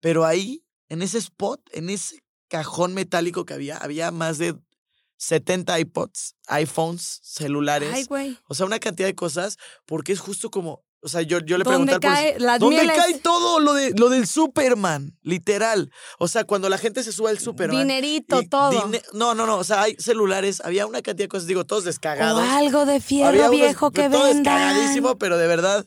[0.00, 4.56] Pero ahí, en ese spot, en ese cajón metálico que había, había más de
[5.18, 7.90] 70 iPods, iPhones, celulares.
[7.92, 8.38] Ay, güey.
[8.48, 11.64] o sea, una cantidad de cosas, porque es justo como, o sea, yo, yo le
[11.64, 12.96] ¿Dónde pregunté al policía, cae las ¿Dónde mieles?
[12.96, 15.16] cae todo lo, de, lo del Superman?
[15.22, 15.90] Literal.
[16.18, 17.78] O sea, cuando la gente se sube al Superman.
[17.78, 18.90] Dinerito, y todo.
[19.14, 19.56] no, no, no.
[19.56, 22.42] O sea, hay celulares, había una cantidad de cosas, digo, todos O descagados.
[22.42, 24.42] algo de Había fierro unos- viejo que todo vendan.
[24.58, 25.86] descagadísimo, pero de verdad,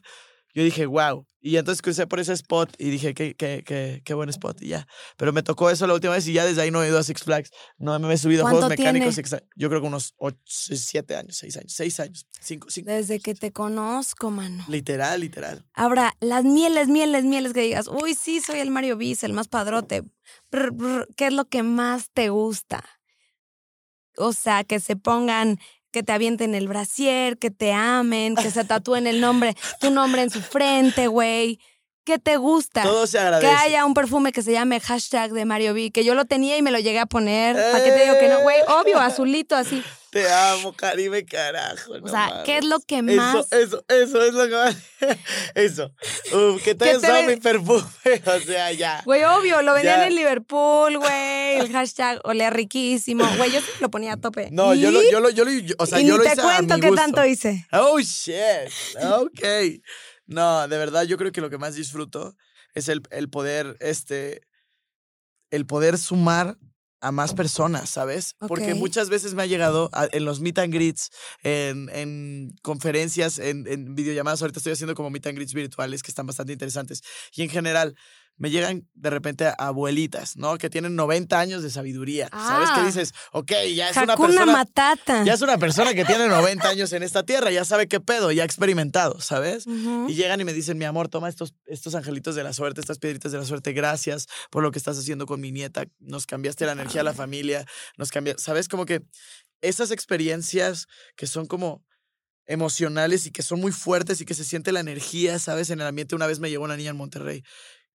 [0.54, 1.26] yo dije, wow.
[1.46, 4.62] Y entonces crucé por ese spot y dije, qué, qué, qué, qué buen spot.
[4.62, 4.88] Y ya.
[5.18, 7.04] Pero me tocó eso la última vez y ya desde ahí no he ido a
[7.04, 7.52] Six Flags.
[7.78, 9.16] No me he subido a juegos ¿Cuánto mecánicos.
[9.16, 9.44] tiene?
[9.58, 12.90] Yo creo que unos 7 años, 6 años, 6 años, 5, 5.
[12.90, 14.64] Desde que te conozco, mano.
[14.70, 15.66] Literal, literal.
[15.74, 19.50] Ahora, las mieles, mieles, mieles que digas, uy, sí, soy el Mario Bis, el más
[19.50, 20.04] padrote.
[20.50, 22.86] Brr, brr, ¿Qué es lo que más te gusta?
[24.16, 25.60] O sea, que se pongan,
[25.94, 30.24] que te avienten el brasier, que te amen, que se tatúen el nombre, tu nombre
[30.24, 31.60] en su frente, güey.
[32.04, 32.84] ¿Qué te gusta?
[32.84, 33.48] Todo se que agradece.
[33.48, 36.62] haya un perfume que se llame hashtag de Mario B, que yo lo tenía y
[36.62, 37.56] me lo llegué a poner.
[37.56, 38.42] ¿Para qué te digo que no?
[38.42, 39.82] Güey, obvio, azulito así.
[40.14, 41.94] Te amo, Caribe, carajo.
[41.94, 42.44] O no sea, mames.
[42.46, 43.48] ¿qué es lo que más?
[43.52, 44.76] Eso, eso, eso es lo que más.
[45.56, 45.92] Eso.
[46.32, 47.84] Uf, que te te usado mi perfume.
[48.28, 49.02] O sea, ya.
[49.06, 51.56] Güey, obvio, lo vendían en Liverpool, güey.
[51.60, 53.26] El hashtag olía riquísimo.
[53.38, 54.50] Güey, yo lo ponía a tope.
[54.52, 56.42] No, yo lo, yo lo, yo lo, yo- o sea, y yo lo te hice
[56.42, 57.02] a cuento mi qué gusto.
[57.04, 57.66] tanto hice.
[57.72, 58.70] Oh, shit.
[59.04, 59.82] Ok.
[60.28, 62.36] No, de verdad, yo creo que lo que más disfruto
[62.76, 64.42] es el, el poder, este,
[65.52, 66.58] el poder sumar
[67.04, 68.36] a más personas, ¿sabes?
[68.48, 71.10] Porque muchas veces me ha llegado a- en los meet and greets,
[71.44, 74.42] en, en conferencias, en, en videollamadas.
[74.42, 77.02] Ahorita estoy haciendo como meet and greets virtuales que están bastante interesantes.
[77.36, 77.96] Y en general,
[78.38, 80.58] me llegan de repente abuelitas, ¿no?
[80.58, 82.30] Que tienen 90 años de sabiduría.
[82.32, 82.70] ¿Sabes?
[82.72, 82.76] Ah.
[82.80, 84.52] Que dices, ok, ya es una persona.
[84.52, 85.24] Matata.
[85.24, 88.32] Ya es una persona que tiene 90 años en esta tierra, ya sabe qué pedo,
[88.32, 89.66] ya ha experimentado, ¿sabes?
[89.68, 93.00] Y llegan y me dicen, mi amor, toma estos, estos angelitos de la suerte, estas
[93.00, 96.66] piedritas de la suerte, gracias por lo que estás haciendo con mi nieta, nos cambiaste
[96.66, 97.66] la energía a la familia,
[97.98, 98.68] nos cambiaste, ¿sabes?
[98.68, 99.04] Como que
[99.62, 101.84] esas experiencias que son como
[102.46, 105.70] emocionales y que son muy fuertes y que se siente la energía, ¿sabes?
[105.70, 107.44] En el ambiente, una vez me llegó una niña en Monterrey.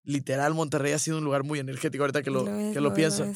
[0.09, 2.95] Literal, Monterrey ha sido un lugar muy energético ahorita que lo, es, que lo es,
[2.95, 3.31] pienso.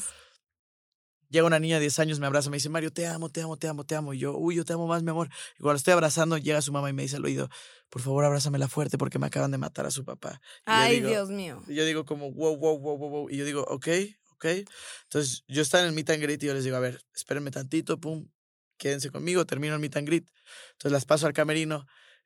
[1.29, 3.57] Llega una niña de 10 años, me abraza, me dice, Mario, te amo, te amo,
[3.57, 4.15] te amo, te amo.
[4.15, 5.29] Y yo, uy, yo te amo más, mi amor.
[5.59, 7.47] Y cuando estoy abrazando, llega su mamá y me dice al oído,
[7.89, 10.41] por favor, abrázamela fuerte porque me acaban de matar a su papá.
[10.57, 11.61] Y Ay, digo- Dios mío.
[11.67, 13.29] Y yo digo como, wow, wow, wow, wow, wow.
[13.29, 13.87] Y yo digo, ok,
[14.31, 14.45] ok.
[15.03, 17.51] Entonces, yo estaba en el meet and greet y yo les digo, a ver, espérenme
[17.51, 18.27] tantito, pum,
[18.77, 20.27] quédense conmigo, termino el meet and greet.
[20.71, 21.85] Entonces, las paso al camerino.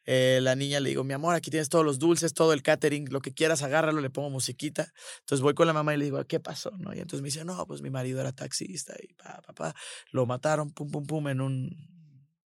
[0.09, 3.11] Eh, la niña le digo, mi amor, aquí tienes todos los dulces, todo el catering,
[3.11, 4.93] lo que quieras, agárralo, le pongo musiquita.
[5.19, 6.71] Entonces voy con la mamá y le digo, ¿qué pasó?
[6.79, 6.93] ¿No?
[6.95, 9.75] Y entonces me dice, no, pues mi marido era taxista y pa, pa, pa.
[10.11, 11.97] Lo mataron, pum, pum, pum, en un,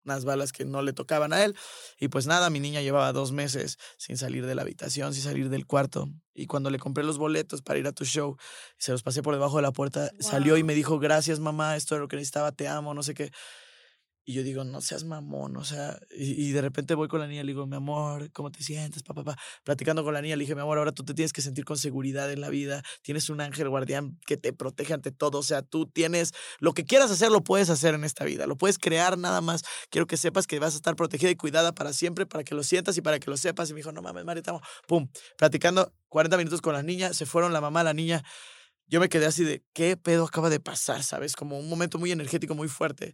[0.03, 1.55] unas balas que no le tocaban a él.
[1.97, 5.49] Y pues nada, mi niña llevaba dos meses sin salir de la habitación, sin salir
[5.49, 6.09] del cuarto.
[6.33, 8.37] Y cuando le compré los boletos para ir a tu show,
[8.77, 11.95] se los pasé por debajo de la puerta, salió y me dijo, gracias mamá, esto
[11.95, 13.31] es lo que necesitaba, te amo, no sé qué.
[14.27, 17.43] Y yo digo, no seas mamón, o sea, y, de repente voy con la niña,
[17.43, 19.03] le digo, mi amor, ¿cómo te sientes?
[19.03, 19.39] Papá, papá.
[19.63, 21.77] Platicando con la niña, le dije, mi amor, ahora tú te tienes que sentir con
[21.77, 22.81] seguridad en la vida.
[23.03, 25.37] Tienes un ángel guardián que te protege ante todo.
[25.37, 28.47] O sea, tú tienes lo que quieras hacer, lo puedes hacer en esta vida.
[28.47, 29.61] Lo puedes crear nada más.
[29.91, 32.63] Quiero que sepas que vas a estar protegida y cuidada para siempre, para que lo
[32.63, 33.69] sientas y para que lo sepas.
[33.69, 34.61] Y me dijo, no mames, Mario, te amo.
[34.87, 35.07] Pum.
[35.37, 38.23] Platicando 40 minutos con la niña, se fueron la mamá, la niña.
[38.87, 41.03] Yo me quedé así de, ¿qué pedo acaba de pasar?
[41.03, 41.35] ¿Sabes?
[41.35, 43.13] Como un momento muy energético, muy fuerte.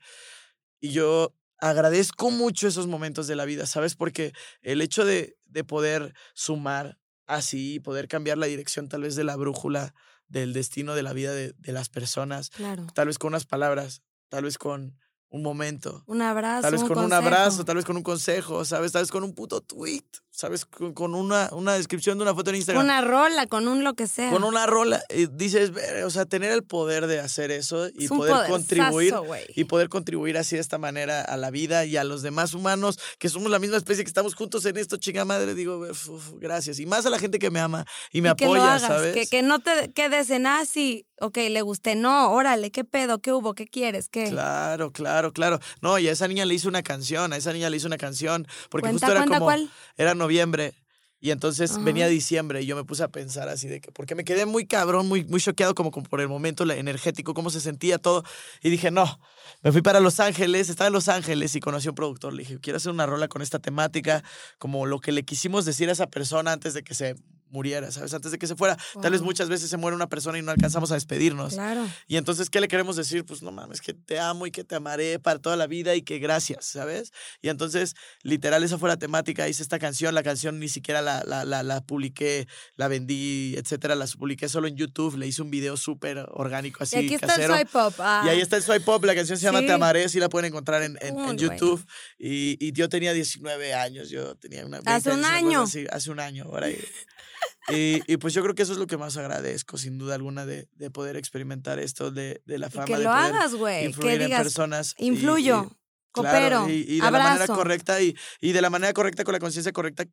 [0.82, 3.96] Y yo agradezco mucho esos momentos de la vida, ¿sabes?
[3.96, 9.24] Porque el hecho de, de poder sumar así, poder cambiar la dirección tal vez de
[9.24, 9.94] la brújula,
[10.28, 12.88] del destino de la vida de, de las personas, Claro.
[12.96, 14.98] tal vez con unas palabras, tal vez con
[15.30, 16.62] un momento, Un abrazo.
[16.64, 17.26] tal vez un con un consejo.
[17.28, 18.92] abrazo, tal vez con un consejo, ¿sabes?
[18.92, 20.66] Tal vez con un puto tweet, ¿sabes?
[20.66, 22.84] Con, con una, una descripción de una foto en Instagram.
[22.84, 24.32] Una rola, con un lo que sea.
[24.32, 25.72] con una rola, y dices,
[26.04, 29.14] o sea, tener el poder de hacer eso y Es poder contribuir
[29.56, 32.98] y poder contribuir así de esta manera a la vida y a los demás humanos,
[33.20, 36.80] que somos la misma especie, que estamos juntos en esto, chinga madre, digo, uf, gracias.
[36.80, 38.82] Y más a la gente que me ama y me Y que lo apoya, hagas,
[38.82, 39.14] ¿sabes?
[39.14, 41.96] Que, que no te quedes en, ah, sí, ok, le gusté.
[41.96, 43.20] No, órale, ¿qué pedo?
[43.20, 43.54] ¿Qué hubo?
[43.54, 44.10] ¿Qué quieres?
[44.10, 44.30] ¿Qué?
[44.30, 45.60] Claro, claro, claro.
[45.82, 47.98] No, y a esa niña le hice una canción, a esa niña le hice una
[47.98, 49.70] canción, porque Cuenta, justo era cuenta como, cuál.
[49.98, 50.74] era noviembre.
[51.24, 51.82] Y entonces Ajá.
[51.82, 54.66] venía diciembre y yo me puse a pensar así de que, porque me quedé muy
[54.66, 58.24] cabrón, muy, muy choqueado como, como por el momento la- energético, cómo se sentía todo.
[58.64, 59.20] Y dije, no,
[59.62, 62.34] me fui para Los Ángeles, estaba en Los Ángeles y conocí a un productor.
[62.34, 64.24] Le dije, quiero hacer una rola con esta temática,
[64.58, 67.14] como lo que le quisimos decir a esa persona antes de que se
[67.52, 68.14] muriera, ¿sabes?
[68.14, 68.78] Antes de que se fuera.
[69.02, 71.54] Tal vez muchas veces se muere una persona y no alcanzamos a despedirnos.
[71.54, 71.88] Claro.
[72.08, 73.26] Y entonces, ¿qué le queremos decir?
[73.26, 76.02] Pues no mames, que te amo y que te amaré para toda la vida y
[76.02, 77.12] que gracias, ¿sabes?
[77.42, 79.48] Y entonces, literal, esa fue la temática.
[79.48, 83.96] Hice esta canción, la canción ni siquiera la, la, la, la publiqué, la vendí, etcétera.
[83.96, 87.28] La publiqué solo en YouTube, le hice un video súper orgánico así, y aquí está
[87.28, 87.56] casero.
[87.56, 87.94] el swipe up.
[88.00, 88.24] ah.
[88.26, 89.66] Y ahí está el Swipe Pop, la canción se llama Sí.
[89.68, 91.86] Te Amaré, sí la pueden encontrar en, en, YouTube.
[92.18, 94.78] Y, y yo tenía 19 años, yo tenía una...
[94.78, 95.62] 20 Hace un años, año.
[95.64, 96.78] así, hace un año, por ahí.
[97.70, 100.46] Y, y pues yo creo que eso es lo que más agradezco, sin duda alguna,
[100.46, 102.86] de, de poder experimentar esto de, de la Y fama.
[102.86, 103.92] que de lo poder hagas, güey.
[103.94, 104.96] Que en digas, personas.
[104.98, 105.78] y- y- influyo,
[106.12, 109.34] claro, coopero, y, y de la manera correcta y, y de la manera correcta, con
[109.34, 110.06] la conciencia correcta,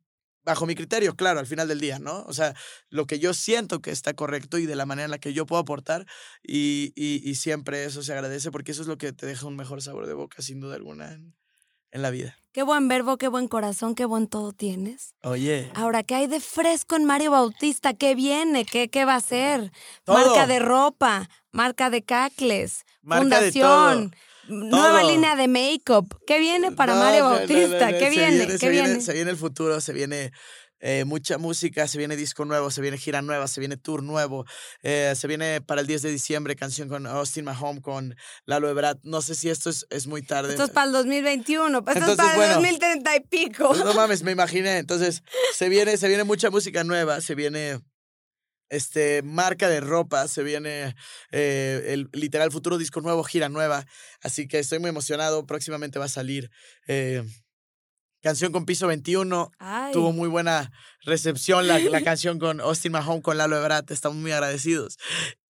[0.45, 2.23] bajo mi criterio, claro, al final del día, ¿no?
[2.23, 2.55] O sea,
[2.89, 5.45] lo que yo siento que está correcto y de la manera en la que yo
[5.45, 6.05] puedo aportar
[6.41, 9.57] y, y, y siempre eso se agradece porque eso es lo que te deja un
[9.57, 11.19] mejor sabor de boca, sin duda alguna,
[11.91, 12.37] en, la vida.
[12.51, 15.13] Qué buen verbo, qué buen corazón, qué buen todo tienes.
[15.23, 17.93] Oye, Ahora, ¿qué hay de fresco en Mario Bautista?
[17.93, 18.65] ¿Qué viene?
[18.65, 19.71] ¿Qué, qué va a ser?
[20.03, 20.17] Todo.
[20.17, 24.15] Marca de ropa, marca de cacles, Marca de fundación,
[24.47, 26.17] nueva línea de make-up.
[26.25, 27.85] ¿Qué viene para No, Mario Bautista?
[27.85, 28.45] no, no, ¿Qué viene?
[28.47, 29.01] se ¿Qué viene?
[29.01, 30.31] Se viene el futuro, se viene
[30.79, 34.45] eh, mucha música, se viene disco nuevo, se viene gira nueva, se viene tour nuevo,
[34.81, 38.15] eh, se viene para el 10 de diciembre canción con Austin Mahome, con
[38.45, 38.99] Lalo Ebrard.
[39.03, 40.51] No sé si esto es, es muy tarde.
[40.51, 42.53] Esto es para el 2021, pues esto es para el bueno.
[42.55, 43.73] 2030 y pico.
[43.75, 44.77] No mames, me imaginé.
[44.77, 45.23] Entonces,
[45.53, 47.79] se viene, se viene mucha música nueva, se viene
[48.69, 50.95] este marca de ropa, se viene
[51.31, 53.85] eh, el literal futuro disco nuevo, gira nueva.
[54.21, 55.45] Así que estoy muy emocionado.
[55.45, 56.49] Próximamente va a salir
[56.87, 57.23] eh,
[58.21, 59.51] canción con piso 21.
[59.59, 63.91] Ay, Tuvo muy buena recepción la, la canción con Austin Mahone, con Lalo Ebrard.
[63.91, 64.97] Estamos muy agradecidos.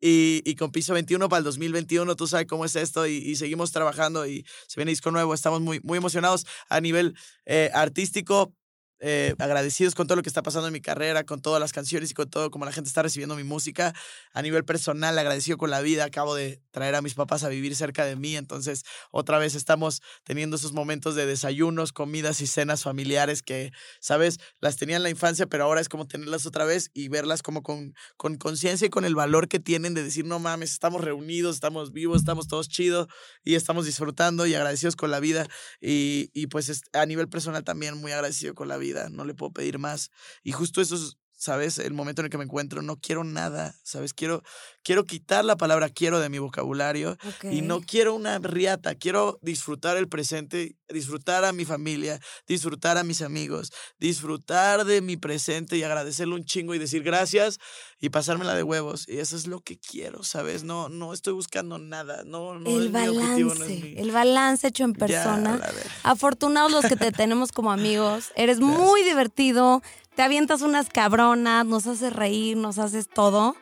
[0.00, 3.34] Y, y, con Piso 21 para el 2021, tú sabes cómo es esto y, y,
[3.34, 5.34] seguimos trabajando y se viene disco nuevo.
[5.34, 7.16] Estamos muy, muy emocionados a nivel
[7.46, 8.54] eh, artístico.
[9.00, 12.10] Eh, agradecidos con todo lo que está pasando en mi carrera, con todas las canciones
[12.10, 13.94] y con todo como la gente está recibiendo mi música.
[14.32, 16.04] A nivel personal, agradecido con la vida.
[16.04, 20.02] Acabo de traer a mis papás a vivir cerca de mí, entonces otra vez estamos
[20.24, 25.10] teniendo esos momentos de desayunos, comidas y cenas familiares que, sabes, las tenía en la
[25.10, 27.94] infancia, pero ahora es como tenerlas otra vez y verlas como con
[28.38, 32.18] conciencia y con el valor que tienen de decir, no mames, estamos reunidos, estamos vivos,
[32.18, 33.06] estamos todos chidos
[33.44, 35.46] y estamos disfrutando y agradecidos con la vida.
[35.80, 39.52] Y, y pues a nivel personal también muy agradecido con la vida no le puedo
[39.52, 40.10] pedir más.
[40.42, 41.78] Y justo eso es, ¿sabes?
[41.78, 44.12] El momento en el que me encuentro, no quiero nada, ¿sabes?
[44.12, 44.42] Quiero,
[44.82, 49.96] quiero quitar la palabra quiero de mi vocabulario y no quiero una riata, quiero disfrutar
[49.96, 55.84] el presente, disfrutar a mi familia, disfrutar a mis amigos, disfrutar de mi presente y
[55.84, 57.60] agradecerle un chingo y decir gracias
[58.00, 59.08] y pasármela de huevos.
[59.08, 60.64] Y eso es lo que quiero, ¿sabes?
[60.64, 65.60] No, no estoy buscando nada, no, no el balance, el balance hecho en persona.
[66.02, 69.82] Afortunados los que te tenemos como amigos, eres muy divertido,
[70.18, 73.54] te avientas unas cabronas, nos haces reír, nos haces todo.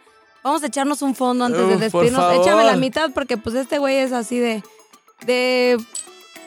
[0.43, 2.33] Vamos a echarnos un fondo antes de despedirnos.
[2.33, 4.63] Échame la mitad porque pues este güey es así de
[5.27, 5.77] de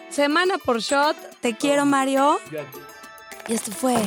[0.10, 1.16] semana por shot.
[1.42, 2.40] Te quiero, Mario.
[3.48, 3.98] Y esto fue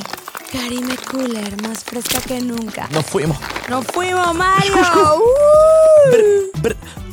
[0.51, 2.89] Karime Cooler, más fresca que nunca.
[2.91, 3.37] Nos fuimos.
[3.69, 4.73] Nos fuimos, Mario.
[5.15, 7.12] uh.